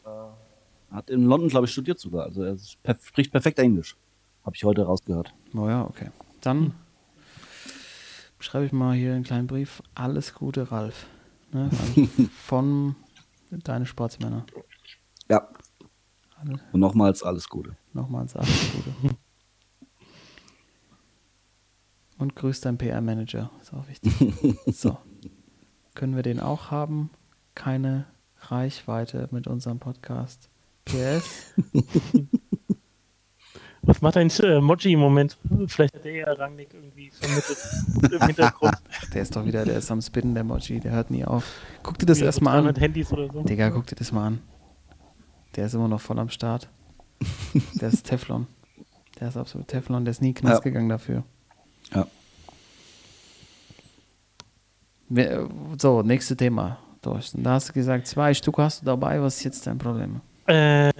[0.94, 2.24] hat in London, glaube ich, studiert sogar.
[2.24, 3.96] Also er spricht perfekt Englisch.
[4.44, 5.34] Habe ich heute rausgehört.
[5.54, 6.10] Oh ja, okay.
[6.40, 6.74] Dann
[8.38, 9.82] schreibe ich mal hier einen kleinen Brief.
[9.94, 11.06] Alles Gute, Ralf.
[11.52, 11.70] Ne?
[12.32, 12.94] von
[13.50, 14.46] deine Sportsmänner.
[15.28, 15.48] Ja.
[16.72, 17.76] Und nochmals alles Gute.
[17.92, 19.16] Nochmals alles Gute.
[22.18, 24.12] Und grüß deinen PR-Manager, ist auch wichtig.
[24.66, 24.98] so.
[25.94, 27.10] Können wir den auch haben?
[27.54, 28.06] Keine
[28.38, 30.48] Reichweite mit unserem Podcast.
[30.84, 31.54] PS.
[33.86, 35.36] Was macht ein äh, Moji im Moment?
[35.66, 37.58] Vielleicht hat der ja Rangnick irgendwie vermittelt
[38.12, 38.76] im Hintergrund.
[39.12, 41.44] der ist doch wieder, der ist am Spinnen, der Moji, der hört nie auf.
[41.82, 42.74] Guck dir das erstmal an.
[42.76, 43.42] Handys oder so.
[43.42, 44.40] Digga, guck dir das mal an.
[45.56, 46.70] Der ist immer noch voll am Start.
[47.74, 48.46] der ist Teflon.
[49.20, 50.70] Der ist absolut Teflon, der ist nie Knast ja.
[50.70, 51.22] gegangen dafür.
[51.94, 52.06] Ja.
[55.78, 56.78] So, nächstes Thema.
[57.02, 57.42] Thorsten.
[57.42, 59.20] Da hast du gesagt, zwei Stück hast du dabei.
[59.20, 60.22] Was ist jetzt dein Problem?
[60.46, 60.90] Äh,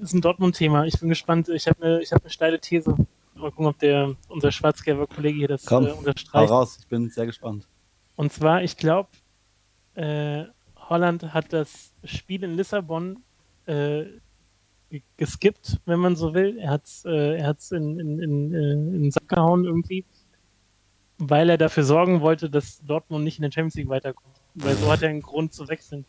[0.00, 0.84] ist ein Dortmund-Thema.
[0.86, 1.48] Ich bin gespannt.
[1.48, 2.94] Ich habe eine hab ne steile These.
[3.34, 6.50] Mal gucken, ob der, unser Schwarzgelber-Kollege hier das Komm, äh, unterstreicht.
[6.50, 7.66] Hau raus, ich bin sehr gespannt.
[8.16, 9.08] Und zwar, ich glaube,
[9.94, 10.44] äh,
[10.76, 13.22] Holland hat das Spiel in Lissabon
[13.66, 14.04] äh,
[15.16, 16.58] geskippt, wenn man so will.
[16.58, 20.04] Er hat es äh, in, in, in, in den Sack gehauen irgendwie,
[21.18, 24.34] weil er dafür sorgen wollte, dass Dortmund nicht in der Champions League weiterkommt.
[24.54, 26.04] Weil so hat er einen Grund zu wechseln.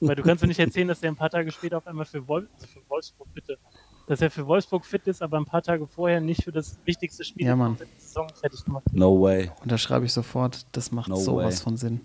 [0.00, 2.26] Weil du kannst mir nicht erzählen, dass er ein paar Tage später auf einmal für,
[2.28, 3.58] Wolf, also für Wolfsburg, bitte,
[4.06, 7.24] dass er für Wolfsburg fit ist, aber ein paar Tage vorher nicht für das wichtigste
[7.24, 9.50] Spiel ja, der Saison fertig gemacht No way.
[9.62, 11.62] Und da schreibe ich sofort, das macht no sowas way.
[11.62, 12.00] von Sinn.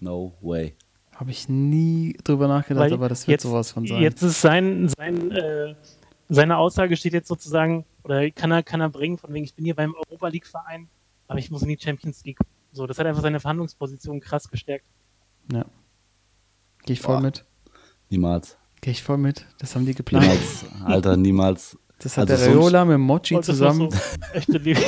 [0.00, 0.74] No way.
[1.14, 4.00] Habe ich nie drüber nachgedacht, Weil aber das wird jetzt, sowas von sein.
[4.00, 5.74] Jetzt ist sein, sein äh,
[6.32, 9.64] seine Aussage steht jetzt sozusagen, oder kann er, kann er bringen, von wegen, ich bin
[9.66, 10.88] hier beim Europa League Verein,
[11.28, 12.38] aber ich muss in die Champions League.
[12.72, 14.86] So, das hat einfach seine Verhandlungsposition krass gestärkt.
[15.52, 15.66] Ja.
[16.84, 17.22] Gehe ich voll Boah.
[17.22, 17.44] mit.
[18.10, 18.56] Niemals.
[18.80, 19.46] Gehe ich voll mit.
[19.58, 20.24] Das haben die geplant.
[20.24, 21.78] Niemals, Alter, niemals.
[21.98, 23.90] Das hat also der Reola mit Mochi oh, zusammen.
[23.90, 23.98] So
[24.32, 24.80] echte Liebe.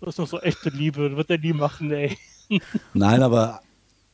[0.00, 1.08] das ist noch so echte Liebe.
[1.08, 2.16] Das wird er nie machen, ey.
[2.92, 3.60] Nein, aber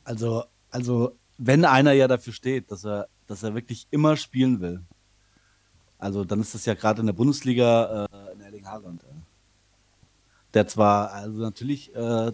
[0.03, 4.83] also, also, wenn einer ja dafür steht, dass er, dass er wirklich immer spielen will,
[5.97, 9.01] also dann ist das ja gerade in der Bundesliga äh, in Erling Haaland.
[9.03, 9.09] Ja.
[10.53, 12.31] Der zwar, also natürlich äh,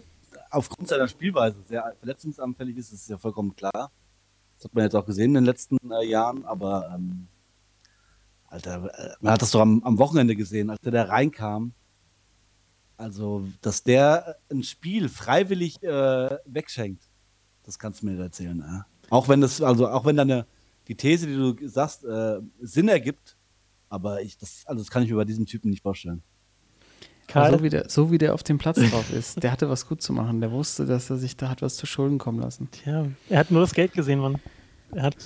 [0.50, 3.90] aufgrund seiner Spielweise sehr verletzungsanfällig ist, ist ja vollkommen klar.
[4.56, 7.28] Das hat man jetzt auch gesehen in den letzten äh, Jahren, aber ähm,
[8.48, 11.72] Alter, äh, man hat das doch am, am Wochenende gesehen, als der da reinkam.
[12.96, 17.08] Also, dass der ein Spiel freiwillig äh, wegschenkt,
[17.62, 18.60] das kannst du mir nicht erzählen.
[18.60, 19.10] Äh?
[19.10, 20.46] Auch wenn das, also auch wenn deine
[20.88, 23.36] die These, die du sagst, äh, Sinn ergibt,
[23.88, 26.22] aber ich, das, also das kann ich mir bei diesem Typen nicht vorstellen.
[27.30, 27.52] Karl.
[27.52, 29.42] So wie, der, so wie der auf dem Platz drauf ist.
[29.42, 30.40] Der hatte was gut zu machen.
[30.40, 32.68] Der wusste, dass er sich da hat was zu Schulden kommen lassen.
[32.70, 34.38] Tja, er hat nur das Geld gesehen, Mann.
[34.92, 35.16] Er hat.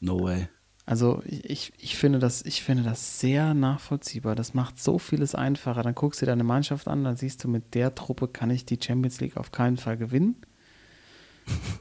[0.00, 0.48] No way.
[0.84, 4.34] Also ich, ich, finde das, ich finde das sehr nachvollziehbar.
[4.34, 5.82] Das macht so vieles einfacher.
[5.82, 8.66] Dann guckst du dir deine Mannschaft an, dann siehst du, mit der Truppe kann ich
[8.66, 10.36] die Champions League auf keinen Fall gewinnen.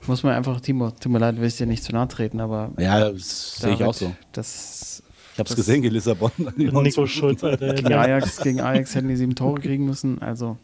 [0.08, 2.72] Muss man einfach, Timo, tut mir leid, will ich dir nicht zu nahe treten, aber.
[2.80, 4.16] Ja, das sehe ich auch so.
[4.32, 5.04] Das
[5.34, 6.32] ich habe es gesehen gegen Lissabon.
[6.56, 7.74] Nico Schulz, Alter.
[7.76, 10.22] Gegen Ajax, gegen Ajax hätten die sieben Tore kriegen müssen.
[10.22, 10.58] Also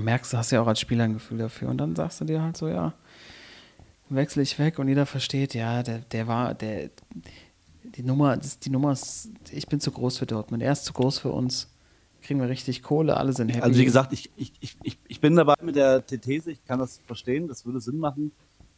[0.00, 1.68] merkst du, hast ja auch als Spieler ein Gefühl dafür.
[1.68, 2.94] Und dann sagst du dir halt so, ja,
[4.08, 6.90] wechsle ich weg und jeder versteht, ja, der, der war, der,
[7.82, 10.62] die Nummer, das, die Nummer ist, ich bin zu groß für Dortmund.
[10.62, 11.68] Er ist zu groß für uns.
[12.22, 13.62] Kriegen wir richtig Kohle, alle sind happy.
[13.62, 17.00] Also wie gesagt, ich, ich, ich, ich, bin dabei mit der These, ich kann das
[17.06, 18.32] verstehen, das würde Sinn machen.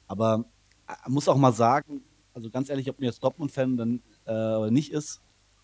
[0.06, 0.44] Aber
[0.86, 2.02] äh, muss auch mal sagen,
[2.38, 5.20] also ganz ehrlich, ob mir jetzt Dortmund-Fan dann äh, nicht ist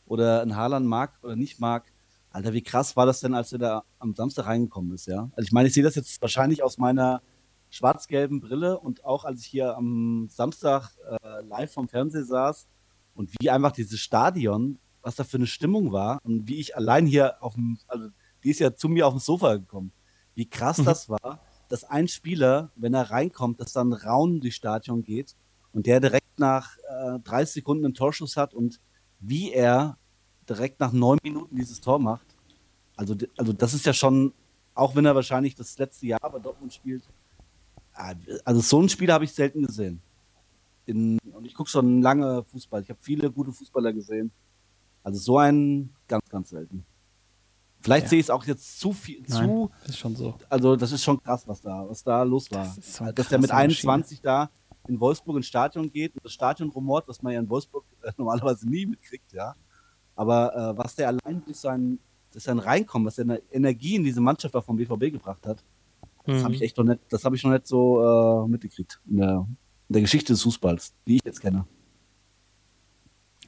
[0.07, 1.85] oder ein Haaland mag oder nicht mag,
[2.31, 5.31] Alter, wie krass war das denn, als er da am Samstag reingekommen ist, ja?
[5.37, 7.23] Also ich meine, ich sehe das jetzt wahrscheinlich aus meiner
[7.71, 12.67] schwarz-gelben Brille und auch als ich hier am Samstag äh, live vom Fernseher saß
[13.15, 17.07] und wie einfach dieses Stadion, was da für eine Stimmung war und wie ich allein
[17.07, 18.09] hier auf dem, also
[18.43, 19.93] die ist ja zu mir auf dem Sofa gekommen,
[20.35, 20.87] wie krass mhm.
[20.87, 25.37] das war, dass ein Spieler, wenn er reinkommt, dass dann Raun durchs Stadion geht
[25.75, 28.81] und der direkt nach äh, 30 Sekunden einen Torschuss hat und
[29.21, 29.99] wie er
[30.49, 32.27] direkt nach neun Minuten dieses Tor macht.
[32.97, 34.33] Also, also das ist ja schon,
[34.75, 37.03] auch wenn er wahrscheinlich das letzte Jahr bei Dortmund spielt,
[37.95, 38.15] ah,
[38.45, 40.01] also so ein Spiel habe ich selten gesehen.
[40.87, 42.83] In, und ich gucke schon lange Fußball.
[42.83, 44.31] Ich habe viele gute Fußballer gesehen.
[45.03, 46.85] Also so einen ganz, ganz selten.
[47.81, 48.11] Vielleicht ja.
[48.11, 49.71] sehe ich es auch jetzt zu viel, Nein, zu.
[49.87, 50.35] Ist schon so.
[50.49, 52.65] Also das ist schon krass, was da, was da los war.
[52.65, 54.21] Das so Dass der mit 21 Maschine.
[54.23, 54.51] da
[54.89, 58.13] in Wolfsburg ins Stadion geht und das Stadion rumort, was man ja in Wolfsburg äh,
[58.17, 59.55] normalerweise nie mitkriegt, ja.
[60.17, 61.99] Aber äh, was der allein durch sein,
[62.31, 65.65] durch sein Reinkommen, was der eine Energie in diese Mannschaft auch vom BVB gebracht hat,
[66.25, 66.45] das mhm.
[66.45, 69.47] habe ich echt noch nicht, das habe ich noch nicht so äh, mitgekriegt in der,
[69.89, 71.67] in der, Geschichte des Fußballs, die ich jetzt kenne.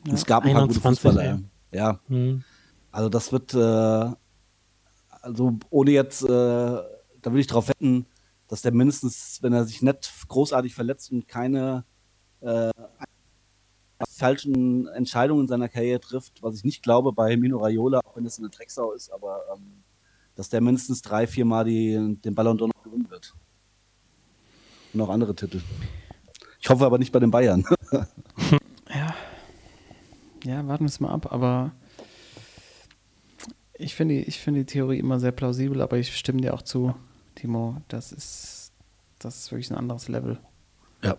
[0.06, 1.24] Ja, es gab ein paar gute Fußballer.
[1.24, 1.40] Ja.
[1.72, 2.00] ja.
[2.08, 2.44] Mhm.
[2.90, 4.14] Also das wird, äh,
[5.22, 8.06] also ohne jetzt, äh, da will ich drauf wetten,
[8.48, 11.84] dass der mindestens, wenn er sich nicht großartig verletzt und keine
[12.40, 12.70] äh,
[14.08, 18.26] falschen Entscheidungen in seiner Karriere trifft, was ich nicht glaube bei Mino Raiola, auch wenn
[18.26, 19.82] es eine Drecksau ist, aber ähm,
[20.34, 23.34] dass der mindestens drei, vier Mal die, den Ballon d'Or noch gewinnen wird.
[24.92, 25.60] Und auch andere Titel.
[26.60, 27.64] Ich hoffe aber nicht bei den Bayern.
[28.88, 29.14] ja.
[30.44, 31.72] Ja, warten wir es mal ab, aber
[33.74, 36.94] ich finde ich find die Theorie immer sehr plausibel, aber ich stimme dir auch zu,
[37.36, 37.76] Timo.
[37.88, 38.72] Das ist,
[39.20, 40.38] das ist wirklich ein anderes Level.
[41.02, 41.16] Ja.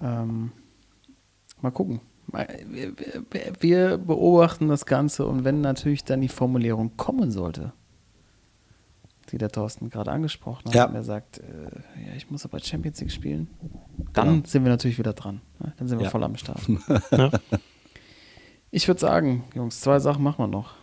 [0.00, 0.52] Ähm,
[1.60, 2.00] mal gucken.
[2.32, 2.94] Wir,
[3.60, 7.72] wir, beobachten das Ganze und wenn natürlich dann die Formulierung kommen sollte,
[9.30, 10.86] die der Thorsten gerade angesprochen hat, ja.
[10.86, 13.48] und er sagt, äh, ja, ich muss aber Champions League spielen,
[14.14, 14.46] dann genau.
[14.46, 15.42] sind wir natürlich wieder dran.
[15.58, 15.74] Ne?
[15.76, 16.10] Dann sind wir ja.
[16.10, 16.60] voll am Start.
[17.10, 17.30] ja.
[18.70, 20.76] Ich würde sagen, Jungs, zwei Sachen machen wir noch.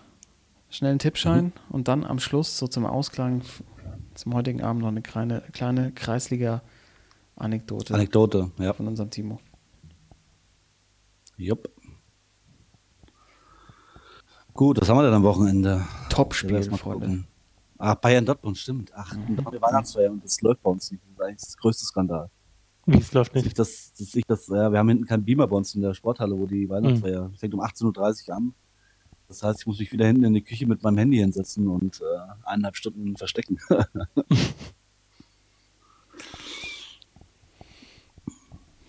[0.70, 1.52] Schnell einen Tippschein mhm.
[1.70, 3.42] und dann am Schluss, so zum Ausklang
[4.14, 7.94] zum heutigen Abend, noch eine kleine, kleine Kreisliga-Anekdote.
[7.94, 8.74] Anekdote, ja.
[8.74, 9.40] Von unserem Timo.
[11.38, 11.70] Jupp.
[14.54, 15.86] Gut, was haben wir denn am Wochenende?
[16.10, 17.24] Top-Spiel, Freunde.
[17.78, 18.92] Ach, Bayern Dortmund, stimmt.
[18.94, 19.38] Ach, mhm.
[19.38, 21.02] wir Weihnachtsfeier und das läuft bei uns nicht.
[21.02, 22.30] Das ist eigentlich das größte Skandal.
[22.86, 23.48] Wie es läuft nicht?
[23.48, 25.94] Ich das, das, ich das, ja, wir haben hinten keinen Beamer bei uns in der
[25.94, 27.36] Sporthalle, wo die Weihnachtsfeier mhm.
[27.36, 28.54] fängt um 18.30 Uhr an.
[29.30, 32.02] Das heißt, ich muss mich wieder hinten in die Küche mit meinem Handy hinsetzen und
[32.02, 32.06] äh,
[32.44, 33.60] eineinhalb Stunden verstecken.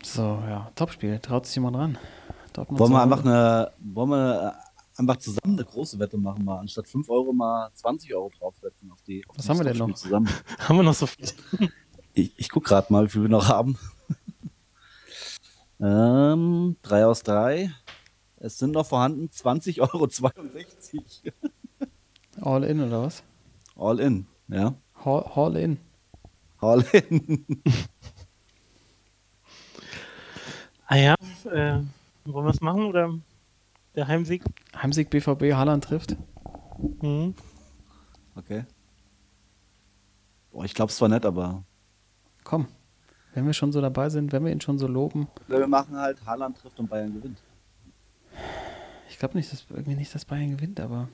[0.02, 1.18] so, ja, Topspiel.
[1.18, 1.98] Traut sich jemand ran?
[2.54, 6.60] Dortmund wollen wir einfach eine, wollen wir äh, einfach zusammen eine große Wette machen, mal
[6.60, 9.22] anstatt 5 Euro mal 20 Euro draufsetzen auf die.
[9.28, 9.92] Auf Was haben wir denn noch?
[9.94, 10.30] Zusammen.
[10.58, 11.28] haben wir noch so viel?
[12.12, 13.78] Ich, ich gucke gerade mal, wie viel wir noch haben.
[15.80, 17.72] ähm, 3 aus 3.
[18.42, 20.08] Es sind noch vorhanden 20,62 Euro.
[22.40, 23.22] All in oder was?
[23.76, 24.74] All in, ja.
[24.94, 25.78] All, all in.
[26.58, 27.62] All in.
[30.86, 31.14] ah ja,
[31.44, 31.82] äh,
[32.24, 33.14] wollen wir es machen oder
[33.94, 34.42] der Heimsieg?
[34.74, 36.16] Heimsieg BVB, Haaland trifft.
[37.02, 37.34] Mhm.
[38.36, 38.64] Okay.
[40.50, 41.62] Boah, ich glaube es zwar nicht, aber.
[42.42, 42.68] Komm,
[43.34, 45.28] wenn wir schon so dabei sind, wenn wir ihn schon so loben.
[45.46, 47.42] Wir machen halt, Haaland trifft und Bayern gewinnt.
[49.08, 51.08] Ich glaube nicht, dass irgendwie nicht, dass Bayern gewinnt, aber.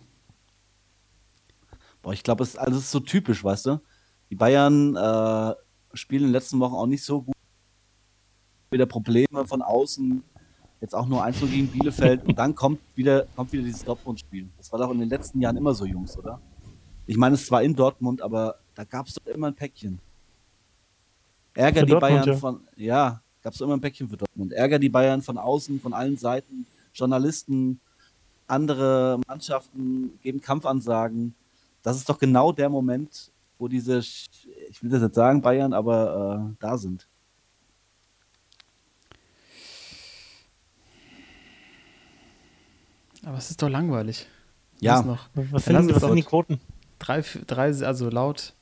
[2.03, 3.81] Boah, ich glaube, es also ist so typisch, weißt du?
[4.31, 5.55] Die Bayern äh,
[5.95, 7.35] spielen in den letzten Wochen auch nicht so gut.
[8.71, 10.23] Wieder Probleme von außen
[10.81, 14.49] Jetzt auch nur 1 gegen Bielefeld und dann kommt wieder, kommt wieder dieses Dortmund-Spiel.
[14.59, 16.39] Das war doch in den letzten Jahren immer so, Jungs, oder?
[17.07, 19.99] Ich meine, es war in Dortmund, aber da gab es doch immer ein Päckchen.
[21.55, 22.37] Ärger für die Dortmund, Bayern ja.
[22.37, 24.53] von, ja, gab es immer ein Päckchen für Dortmund.
[24.53, 27.81] Ärger die Bayern von außen, von allen Seiten, Journalisten,
[28.47, 31.35] andere Mannschaften geben Kampfansagen.
[31.83, 36.51] Das ist doch genau der Moment, wo diese, ich will das jetzt sagen, Bayern, aber
[36.51, 37.07] äh, da sind.
[43.25, 44.27] Aber es ist doch langweilig.
[44.81, 45.03] Ja.
[45.03, 46.61] Noch, was sind, was sind die Quoten?
[46.99, 48.55] Drei, drei, also laut,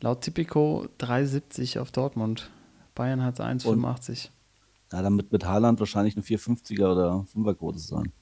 [0.00, 2.50] laut Tipico 3,70 auf Dortmund.
[2.94, 4.30] Bayern hat 1,85.
[4.92, 8.12] Ja, dann mit, mit Haaland wahrscheinlich eine 450er oder 5er Quote sein.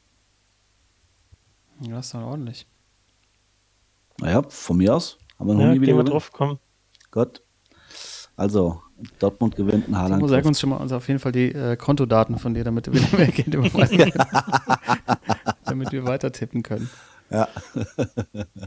[1.81, 2.67] Ja, ist dann ordentlich.
[4.21, 5.19] Naja, von mir aus.
[5.39, 6.59] Haben wir noch ja, nie wieder drauf kommen.
[7.11, 7.43] Gott.
[8.37, 8.83] Also,
[9.19, 10.29] Dortmund gewinnt ein Haaland.
[10.29, 12.95] Sag uns schon mal also auf jeden Fall die äh, Kontodaten von dir, damit wir
[12.95, 13.09] wieder
[15.65, 16.89] damit wir weiter tippen können.
[17.31, 17.49] Ja.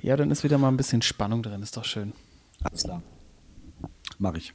[0.02, 2.14] ja, dann ist wieder mal ein bisschen Spannung drin, ist doch schön.
[2.64, 3.04] Alles klar.
[4.18, 4.54] Mach ich.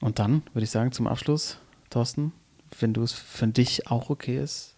[0.00, 1.58] Und dann würde ich sagen, zum Abschluss,
[1.90, 2.32] Thorsten,
[2.78, 4.76] wenn du es für dich auch okay ist,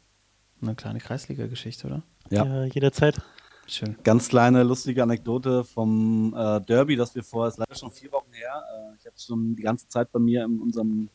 [0.62, 2.03] eine kleine Kreisliga-Geschichte, oder?
[2.30, 2.45] Ja.
[2.45, 2.64] ja.
[2.64, 3.20] jederzeit.
[3.66, 3.97] Schön.
[4.03, 8.32] Ganz kleine lustige Anekdote vom äh, Derby, das wir vorher, ist leider schon vier Wochen
[8.32, 8.62] her.
[8.74, 11.09] Äh, ich hatte es schon die ganze Zeit bei mir in unserem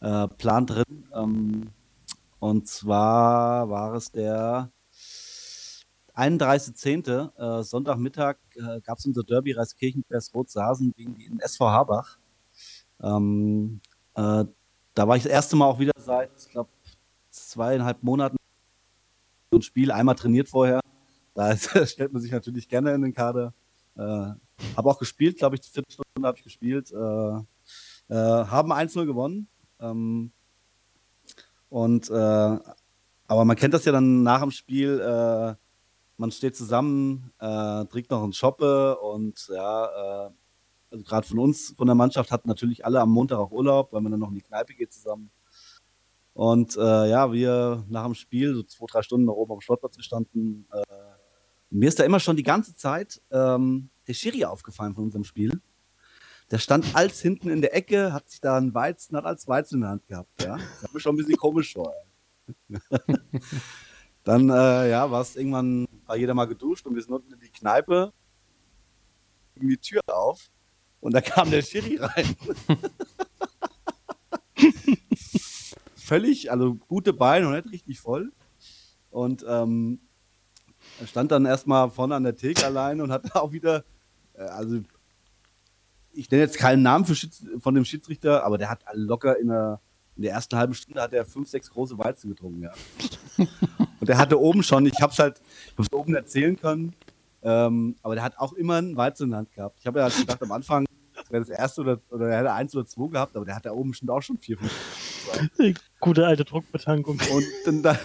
[0.00, 1.08] äh, Plan drin.
[1.14, 1.70] Ähm,
[2.40, 4.70] und zwar war es der
[6.14, 7.60] 31.10.
[7.60, 12.18] Äh, Sonntagmittag äh, gab es unser Derby Reiskirchen-Press Rot-Sasen gegen den SV Habach.
[13.00, 13.80] Ähm,
[14.14, 14.44] äh,
[14.98, 16.70] da war ich das erste Mal auch wieder seit, ich glaube,
[17.30, 18.36] zweieinhalb Monaten
[19.50, 20.80] so ein Spiel, einmal trainiert vorher
[21.38, 23.54] da stellt man sich natürlich gerne in den Kader.
[23.96, 26.90] Äh, habe auch gespielt, glaube ich, die vierte Stunde habe ich gespielt.
[26.90, 29.46] Äh, äh, haben 1-0 gewonnen.
[29.78, 30.32] Ähm,
[31.68, 32.58] und äh,
[33.30, 35.54] aber man kennt das ja dann nach dem Spiel, äh,
[36.16, 40.32] man steht zusammen, äh, trinkt noch einen Shoppe und ja,
[40.90, 44.00] also gerade von uns, von der Mannschaft, hatten natürlich alle am Montag auch Urlaub, weil
[44.00, 45.30] man dann noch in die Kneipe geht zusammen.
[46.34, 49.96] Und äh, ja, wir nach dem Spiel, so zwei, drei Stunden da oben am Sportplatz
[49.96, 50.82] gestanden, äh,
[51.70, 55.60] mir ist da immer schon die ganze Zeit ähm, der Schiri aufgefallen von unserem Spiel.
[56.50, 59.76] Der stand als hinten in der Ecke, hat sich da einen Weizen, hat als Weizen
[59.76, 60.42] in der Hand gehabt.
[60.42, 60.56] Ja?
[60.56, 61.92] Das hat mir schon ein bisschen komisch vor.
[64.24, 67.40] Dann äh, ja, war es irgendwann, war jeder mal geduscht und wir sind unten in
[67.40, 68.12] die Kneipe,
[69.56, 70.50] die Tür auf
[71.00, 72.36] und da kam der Schiri rein.
[75.96, 78.32] Völlig, also gute Beine und nicht richtig voll.
[79.10, 80.00] Und ähm,
[81.00, 83.84] er stand dann erstmal vorne an der Theke allein und hat auch wieder,
[84.34, 84.80] äh, also
[86.12, 89.80] ich nenne jetzt keinen Namen von dem Schiedsrichter, aber der hat locker in der,
[90.16, 92.72] in der ersten halben Stunde hat er fünf, sechs große Weizen getrunken, ja.
[94.00, 95.40] und der hatte oben schon, ich hab's halt,
[95.78, 96.94] ich oben erzählen können,
[97.42, 99.78] ähm, aber der hat auch immer einen Weizen in der Hand gehabt.
[99.78, 100.87] Ich habe ja halt gedacht, am Anfang
[101.28, 103.66] das wäre das erste oder, oder er hätte eins oder zwei gehabt, aber der hat
[103.66, 105.78] da oben schon auch schon vier, fünf.
[106.00, 107.20] Gute alte Druckbetankung.
[107.30, 107.98] Und dann,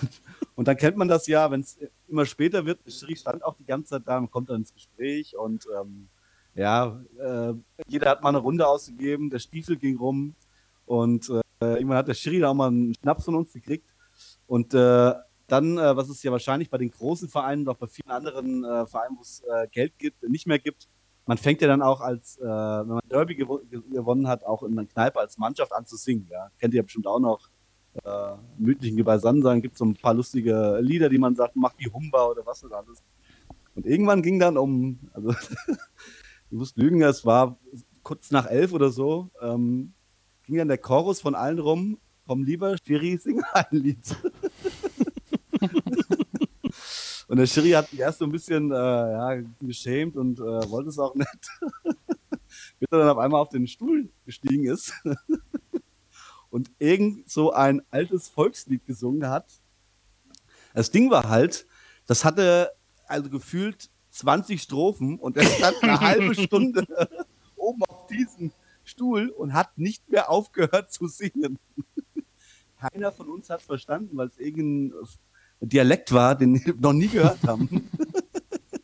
[0.55, 2.80] und dann kennt man das ja, wenn es immer später wird.
[2.91, 6.09] Schiri stand auch die ganze Zeit da und kommt dann ins Gespräch und ähm,
[6.55, 7.53] ja, äh,
[7.88, 10.36] jeder hat mal eine Runde ausgegeben, der Stiefel ging rum
[10.86, 13.88] und äh, irgendwann hat der Schiri da auch mal einen Schnaps von uns gekriegt
[14.47, 15.13] und äh,
[15.47, 18.65] dann, äh, was es ja wahrscheinlich bei den großen Vereinen und auch bei vielen anderen
[18.65, 20.88] äh, Vereinen, wo es äh, Geld gibt, nicht mehr gibt,
[21.26, 23.59] man fängt ja dann auch als, äh, wenn man Derby gew
[23.89, 26.28] gewonnen hat, auch in der Kneipe als Mannschaft an zu singen.
[26.30, 26.49] Ja?
[26.59, 27.49] Kennt ihr bestimmt auch noch
[28.03, 31.91] äh, mündlichen Beisammensein gibt es so ein paar lustige Lieder, die man sagt, mach die
[31.91, 33.03] Humba oder was das alles.
[33.76, 35.32] Und irgendwann ging dann um, also
[36.49, 37.57] du musst lügen, es war
[38.01, 39.93] kurz nach elf oder so, ähm,
[40.43, 44.15] ging dann der Chorus von allen rum, komm lieber, Schiri, sing ein Lied.
[47.34, 50.89] und der Schiri hat mich erst so ein bisschen äh, ja, geschämt und äh, wollte
[50.89, 51.27] es auch nicht.
[52.79, 54.93] Bis er dann auf einmal auf den Stuhl gestiegen ist
[56.51, 59.47] und irgend so ein altes Volkslied gesungen hat.
[60.75, 61.65] Das Ding war halt,
[62.05, 62.71] das hatte
[63.07, 66.86] also gefühlt 20 Strophen und er stand eine halbe Stunde
[67.55, 68.51] oben auf diesem
[68.84, 71.57] Stuhl und hat nicht mehr aufgehört zu singen.
[72.79, 74.93] Keiner von uns hat es verstanden, weil es irgendein
[75.68, 77.89] Dialekt war, den wir noch nie gehört haben.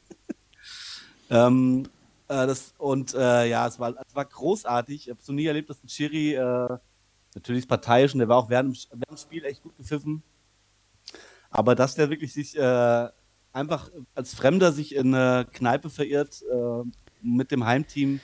[1.30, 1.84] ähm,
[2.28, 5.04] äh, das, und äh, ja, es war, es war großartig.
[5.04, 6.78] Ich habe so nie erlebt, dass ein Chiri äh,
[7.36, 10.24] natürlich ist parteiisch und der war auch während, während dem Spiel echt gut gepfiffen.
[11.50, 13.10] Aber dass der wirklich sich äh,
[13.52, 16.84] einfach als Fremder sich in eine Kneipe verirrt, äh,
[17.22, 18.20] mit dem Heimteam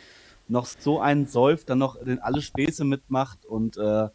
[0.48, 4.10] noch so einen säuft, dann noch den alle Späße mitmacht und äh,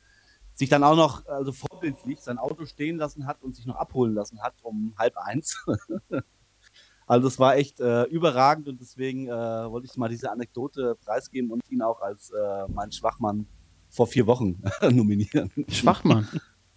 [0.60, 4.12] sich dann auch noch, also vorbildlich, sein Auto stehen lassen hat und sich noch abholen
[4.12, 5.64] lassen hat um halb eins.
[7.06, 11.50] also das war echt äh, überragend und deswegen äh, wollte ich mal diese Anekdote preisgeben
[11.50, 13.46] und ihn auch als äh, meinen Schwachmann
[13.88, 15.50] vor vier Wochen nominieren.
[15.68, 16.28] Schwachmann.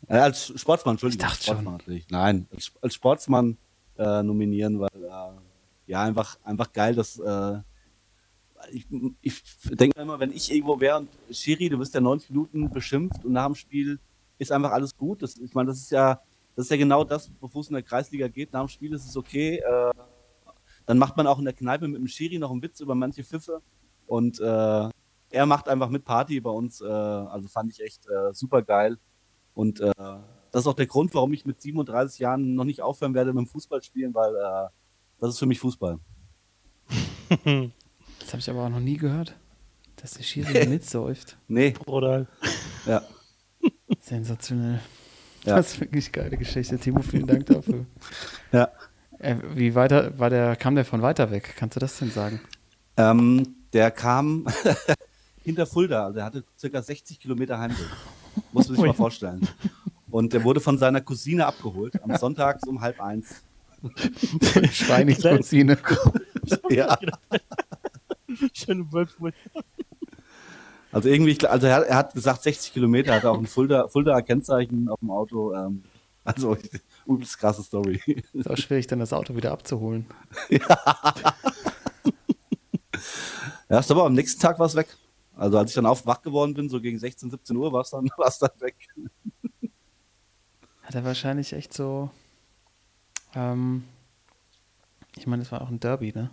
[0.08, 1.28] Äh, als Sportsmann, Entschuldigung.
[1.28, 1.66] Ich dachte schon.
[1.66, 2.08] Natürlich.
[2.10, 3.58] Nein, als, als Sportsmann
[3.98, 7.20] äh, nominieren, weil äh, ja, einfach, einfach geil, dass
[8.72, 8.88] ich,
[9.22, 13.24] ich denke immer, wenn ich irgendwo wäre und Schiri, du bist ja 90 Minuten beschimpft
[13.26, 14.00] und nach dem Spiel
[14.38, 15.22] ist einfach alles gut.
[15.22, 16.22] Das, ich meine, das ist ja,
[16.56, 18.54] das ist ja genau das, wofür es in der Kreisliga geht.
[18.54, 19.58] Nach dem Spiel ist es okay.
[19.58, 19.92] Äh,
[20.86, 23.24] dann macht man auch in der Kneipe mit dem Schiri noch einen Witz über manche
[23.24, 23.62] Pfiffe
[24.06, 24.90] und äh,
[25.30, 26.82] er macht einfach mit Party bei uns.
[26.82, 28.98] Äh, also fand ich echt äh, super geil.
[29.54, 33.14] Und äh, das ist auch der Grund, warum ich mit 37 Jahren noch nicht aufhören
[33.14, 34.70] werde mit dem Fußballspielen, weil äh,
[35.20, 36.00] das ist für mich Fußball.
[38.24, 39.36] Das habe ich aber auch noch nie gehört,
[39.98, 41.38] dass der Schiri mitsäuft.
[41.48, 42.28] Nee, Bruder.
[42.86, 43.02] ja.
[44.00, 44.80] Sensationell.
[45.46, 45.58] Ja.
[45.58, 46.78] Das ist wirklich geile Geschichte.
[46.78, 47.86] Timo, vielen Dank dafür.
[48.52, 48.70] ja.
[49.20, 51.54] Äh, wie weiter war der, kam der von weiter weg?
[51.58, 52.42] Kannst du das denn sagen?
[52.98, 54.46] Ähm, der kam
[55.44, 57.86] hinter Fulda, also der hatte circa 60 Kilometer Heimweg.
[58.52, 59.48] Muss man sich mal vorstellen.
[60.10, 63.44] Und der wurde von seiner Cousine abgeholt, am Sonntag so um halb eins.
[64.72, 65.78] Schweinig-Cousine.
[66.70, 66.98] Ja.
[68.54, 69.34] Schöne Whirlpool.
[70.92, 74.88] Also irgendwie, also er, er hat gesagt 60 Kilometer, hat auch ein Fulda, Fulda Kennzeichen
[74.90, 75.54] auf dem Auto.
[75.54, 75.84] Ähm,
[76.24, 76.58] also
[77.08, 78.02] übelst krasse Story.
[78.34, 80.06] Ist auch schwierig, dann das Auto wieder abzuholen.
[83.70, 84.96] Ja, ist aber am nächsten Tag war es weg.
[85.36, 88.08] Also als ich dann aufwach geworden bin, so gegen 16, 17 Uhr, war es dann,
[88.18, 88.76] war's dann weg.
[90.84, 92.12] Hat er wahrscheinlich echt so.
[93.34, 93.84] Ähm,
[95.16, 96.30] ich meine, es war auch ein Derby, ne?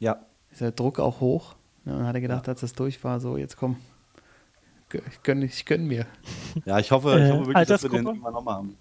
[0.00, 0.26] Ja.
[0.52, 1.56] Ist der Druck auch hoch?
[1.84, 1.96] Ne?
[1.96, 3.76] Und hat er gedacht, als das durch war, so, jetzt komm.
[5.10, 6.06] Ich gönn, ich gönn mir.
[6.66, 8.76] Ja, ich hoffe, ich Äh, hoffe wirklich, dass wir den irgendwann nochmal haben.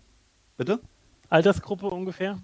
[0.58, 0.82] Bitte?
[1.30, 2.38] Altersgruppe ungefähr?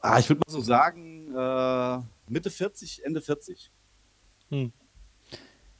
[0.00, 3.70] Ah, ich würde mal so sagen, äh, Mitte 40, Ende 40.
[4.48, 4.72] Hm.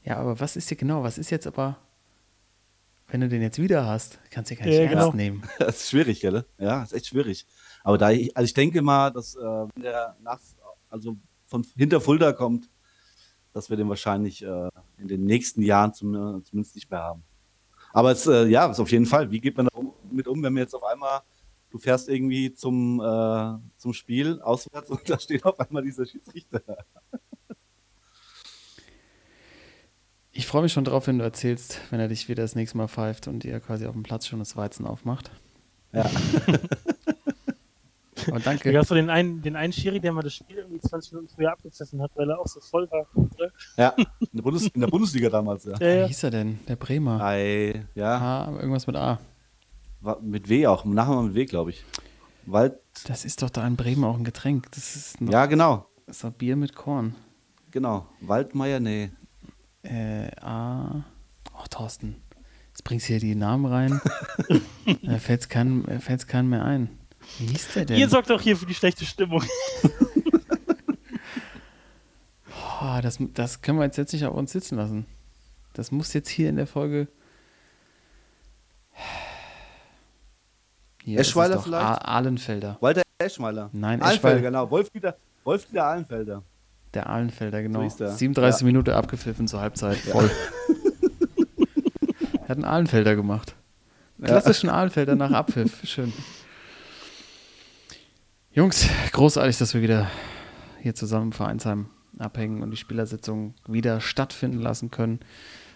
[0.04, 1.02] Ja, aber was ist hier genau?
[1.02, 1.78] Was ist jetzt aber,
[3.08, 4.18] wenn du den jetzt wieder hast?
[4.30, 5.12] Kannst du ja gar nicht Ja, ernst genau.
[5.16, 5.42] nehmen.
[5.58, 6.44] Das ist schwierig, gell?
[6.58, 7.46] Ja, ist echt schwierig.
[7.82, 10.38] Aber da ich, also ich denke mal, dass äh, wenn der nach,
[10.90, 11.16] also
[11.52, 12.68] von hinter Fulda kommt,
[13.52, 17.22] dass wir den wahrscheinlich äh, in den nächsten Jahren zum, äh, zumindest nicht mehr haben.
[17.92, 19.30] Aber es, äh, ja, ist auf jeden Fall.
[19.30, 19.68] Wie geht man
[20.08, 21.20] damit um, wenn wir jetzt auf einmal,
[21.70, 26.62] du fährst irgendwie zum, äh, zum Spiel auswärts und da steht auf einmal dieser Schiedsrichter.
[30.34, 32.88] Ich freue mich schon drauf, wenn du erzählst, wenn er dich wieder das nächste Mal
[32.88, 35.30] pfeift und ihr quasi auf dem Platz schon das Weizen aufmacht.
[35.92, 36.10] Ja.
[38.26, 38.78] Du danke.
[38.78, 41.52] hast so den einen, den einen Schiri, der mal das Spiel irgendwie 20 Minuten früher
[41.52, 43.06] abgepfiffen hat, weil er auch so voll war.
[43.76, 45.78] Ja, in der, Bundes in der Bundesliga damals, ja.
[45.78, 46.58] Wie hieß er denn?
[46.68, 47.20] Der Bremer.
[47.22, 49.18] Ei, ja, Ah, irgendwas mit A.
[50.00, 50.84] war mit W auch.
[50.84, 51.84] Nachher mal mit W, glaube ich.
[52.46, 52.74] Wald,
[53.06, 54.70] Das ist doch da in Bremen auch ein Getränk.
[54.72, 55.86] Das ist noch, ja, genau.
[56.06, 57.14] das ist doch Bier mit Korn.
[57.70, 58.06] Genau.
[58.20, 59.10] Waldmeier, nee.
[59.82, 61.04] Äh, A.
[61.54, 62.16] Oh, Thorsten.
[62.68, 64.00] Jetzt bringst du hier die Namen rein.
[65.02, 65.84] da fällt es keinem,
[66.26, 66.88] keinem mehr ein.
[67.38, 67.98] Wie hieß der denn?
[67.98, 69.42] Ihr sorgt doch hier für die schlechte Stimmung.
[72.80, 75.06] Boah, das, das können wir jetzt, jetzt nicht auf uns sitzen lassen.
[75.72, 77.08] Das muss jetzt hier in der Folge.
[81.04, 81.64] Hier Eschweiler ist es doch.
[81.64, 81.84] vielleicht?
[81.84, 82.76] A Ahlenfelder.
[82.80, 83.70] Walter Eschmeiler.
[83.72, 84.40] Nein, Ahlenfelder, Eschweiler.
[84.40, 84.70] genau.
[84.70, 86.42] Wolfdieter, Wolfdieter Ahlenfelder.
[86.94, 87.88] Der Ahlenfelder, genau.
[87.88, 88.10] der.
[88.12, 88.66] 37 Ja.
[88.66, 89.96] Minuten abgepfiffen zur Halbzeit.
[89.96, 90.30] Voll.
[92.34, 93.54] er hat einen Ahlenfelder gemacht.
[94.22, 95.80] Klassischen Ahlenfelder nach Abpfiff.
[95.84, 96.12] Schön.
[98.54, 100.10] Jungs, großartig, dass wir wieder
[100.80, 101.86] hier zusammen im Vereinsheim
[102.18, 105.20] abhängen und die Spielersitzung wieder stattfinden lassen können.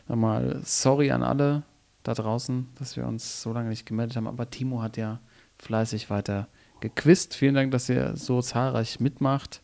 [0.09, 1.63] Nochmal sorry an alle
[2.03, 5.21] da draußen, dass wir uns so lange nicht gemeldet haben, aber Timo hat ja
[5.59, 6.49] fleißig weiter
[6.81, 7.35] gequizt.
[7.35, 9.63] Vielen Dank, dass ihr so zahlreich mitmacht.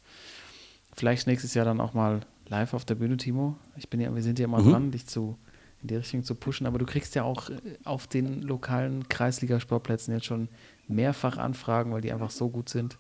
[0.95, 3.57] Vielleicht nächstes Jahr dann auch mal live auf der Bühne, Timo.
[3.77, 4.71] Ich bin ja, wir sind ja immer Mhm.
[4.71, 5.37] dran, dich zu
[5.83, 10.15] in die Richtung zu pushen, aber du kriegst ja auch äh, auf den lokalen Kreisliga-Sportplätzen
[10.15, 10.49] jetzt schon
[10.89, 12.99] mehrfach Anfragen, weil die einfach so gut sind.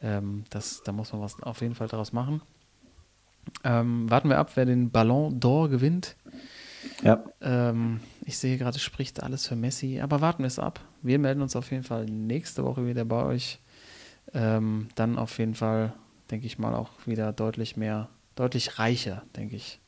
[0.00, 2.42] Ähm, das, da muss man was auf jeden Fall draus machen.
[3.64, 6.16] Ähm, warten wir ab, wer den Ballon d'Or gewinnt.
[7.02, 7.24] Ja.
[7.40, 10.80] Ähm, ich sehe gerade, spricht alles für Messi, aber warten wir es ab.
[11.02, 13.60] Wir melden uns auf jeden Fall nächste Woche wieder bei euch.
[14.34, 15.94] Ähm, dann auf jeden Fall,
[16.30, 19.80] denke ich mal, auch wieder deutlich mehr, deutlich reicher, denke ich.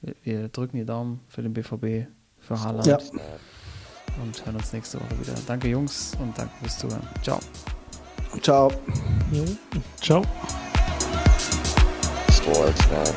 [0.00, 2.98] Wir, wir drücken die Daumen für den BVB, für Haaland Ja.
[4.22, 5.34] Und hören uns nächste Woche wieder.
[5.46, 7.06] Danke Jungs und danke fürs Zuhören.
[7.22, 7.40] Ciao.
[8.42, 8.70] Ciao.
[9.32, 9.44] Jo.
[10.00, 10.22] Ciao.
[12.30, 13.14] Sportsman.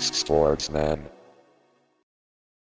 [0.00, 1.19] Sportsman.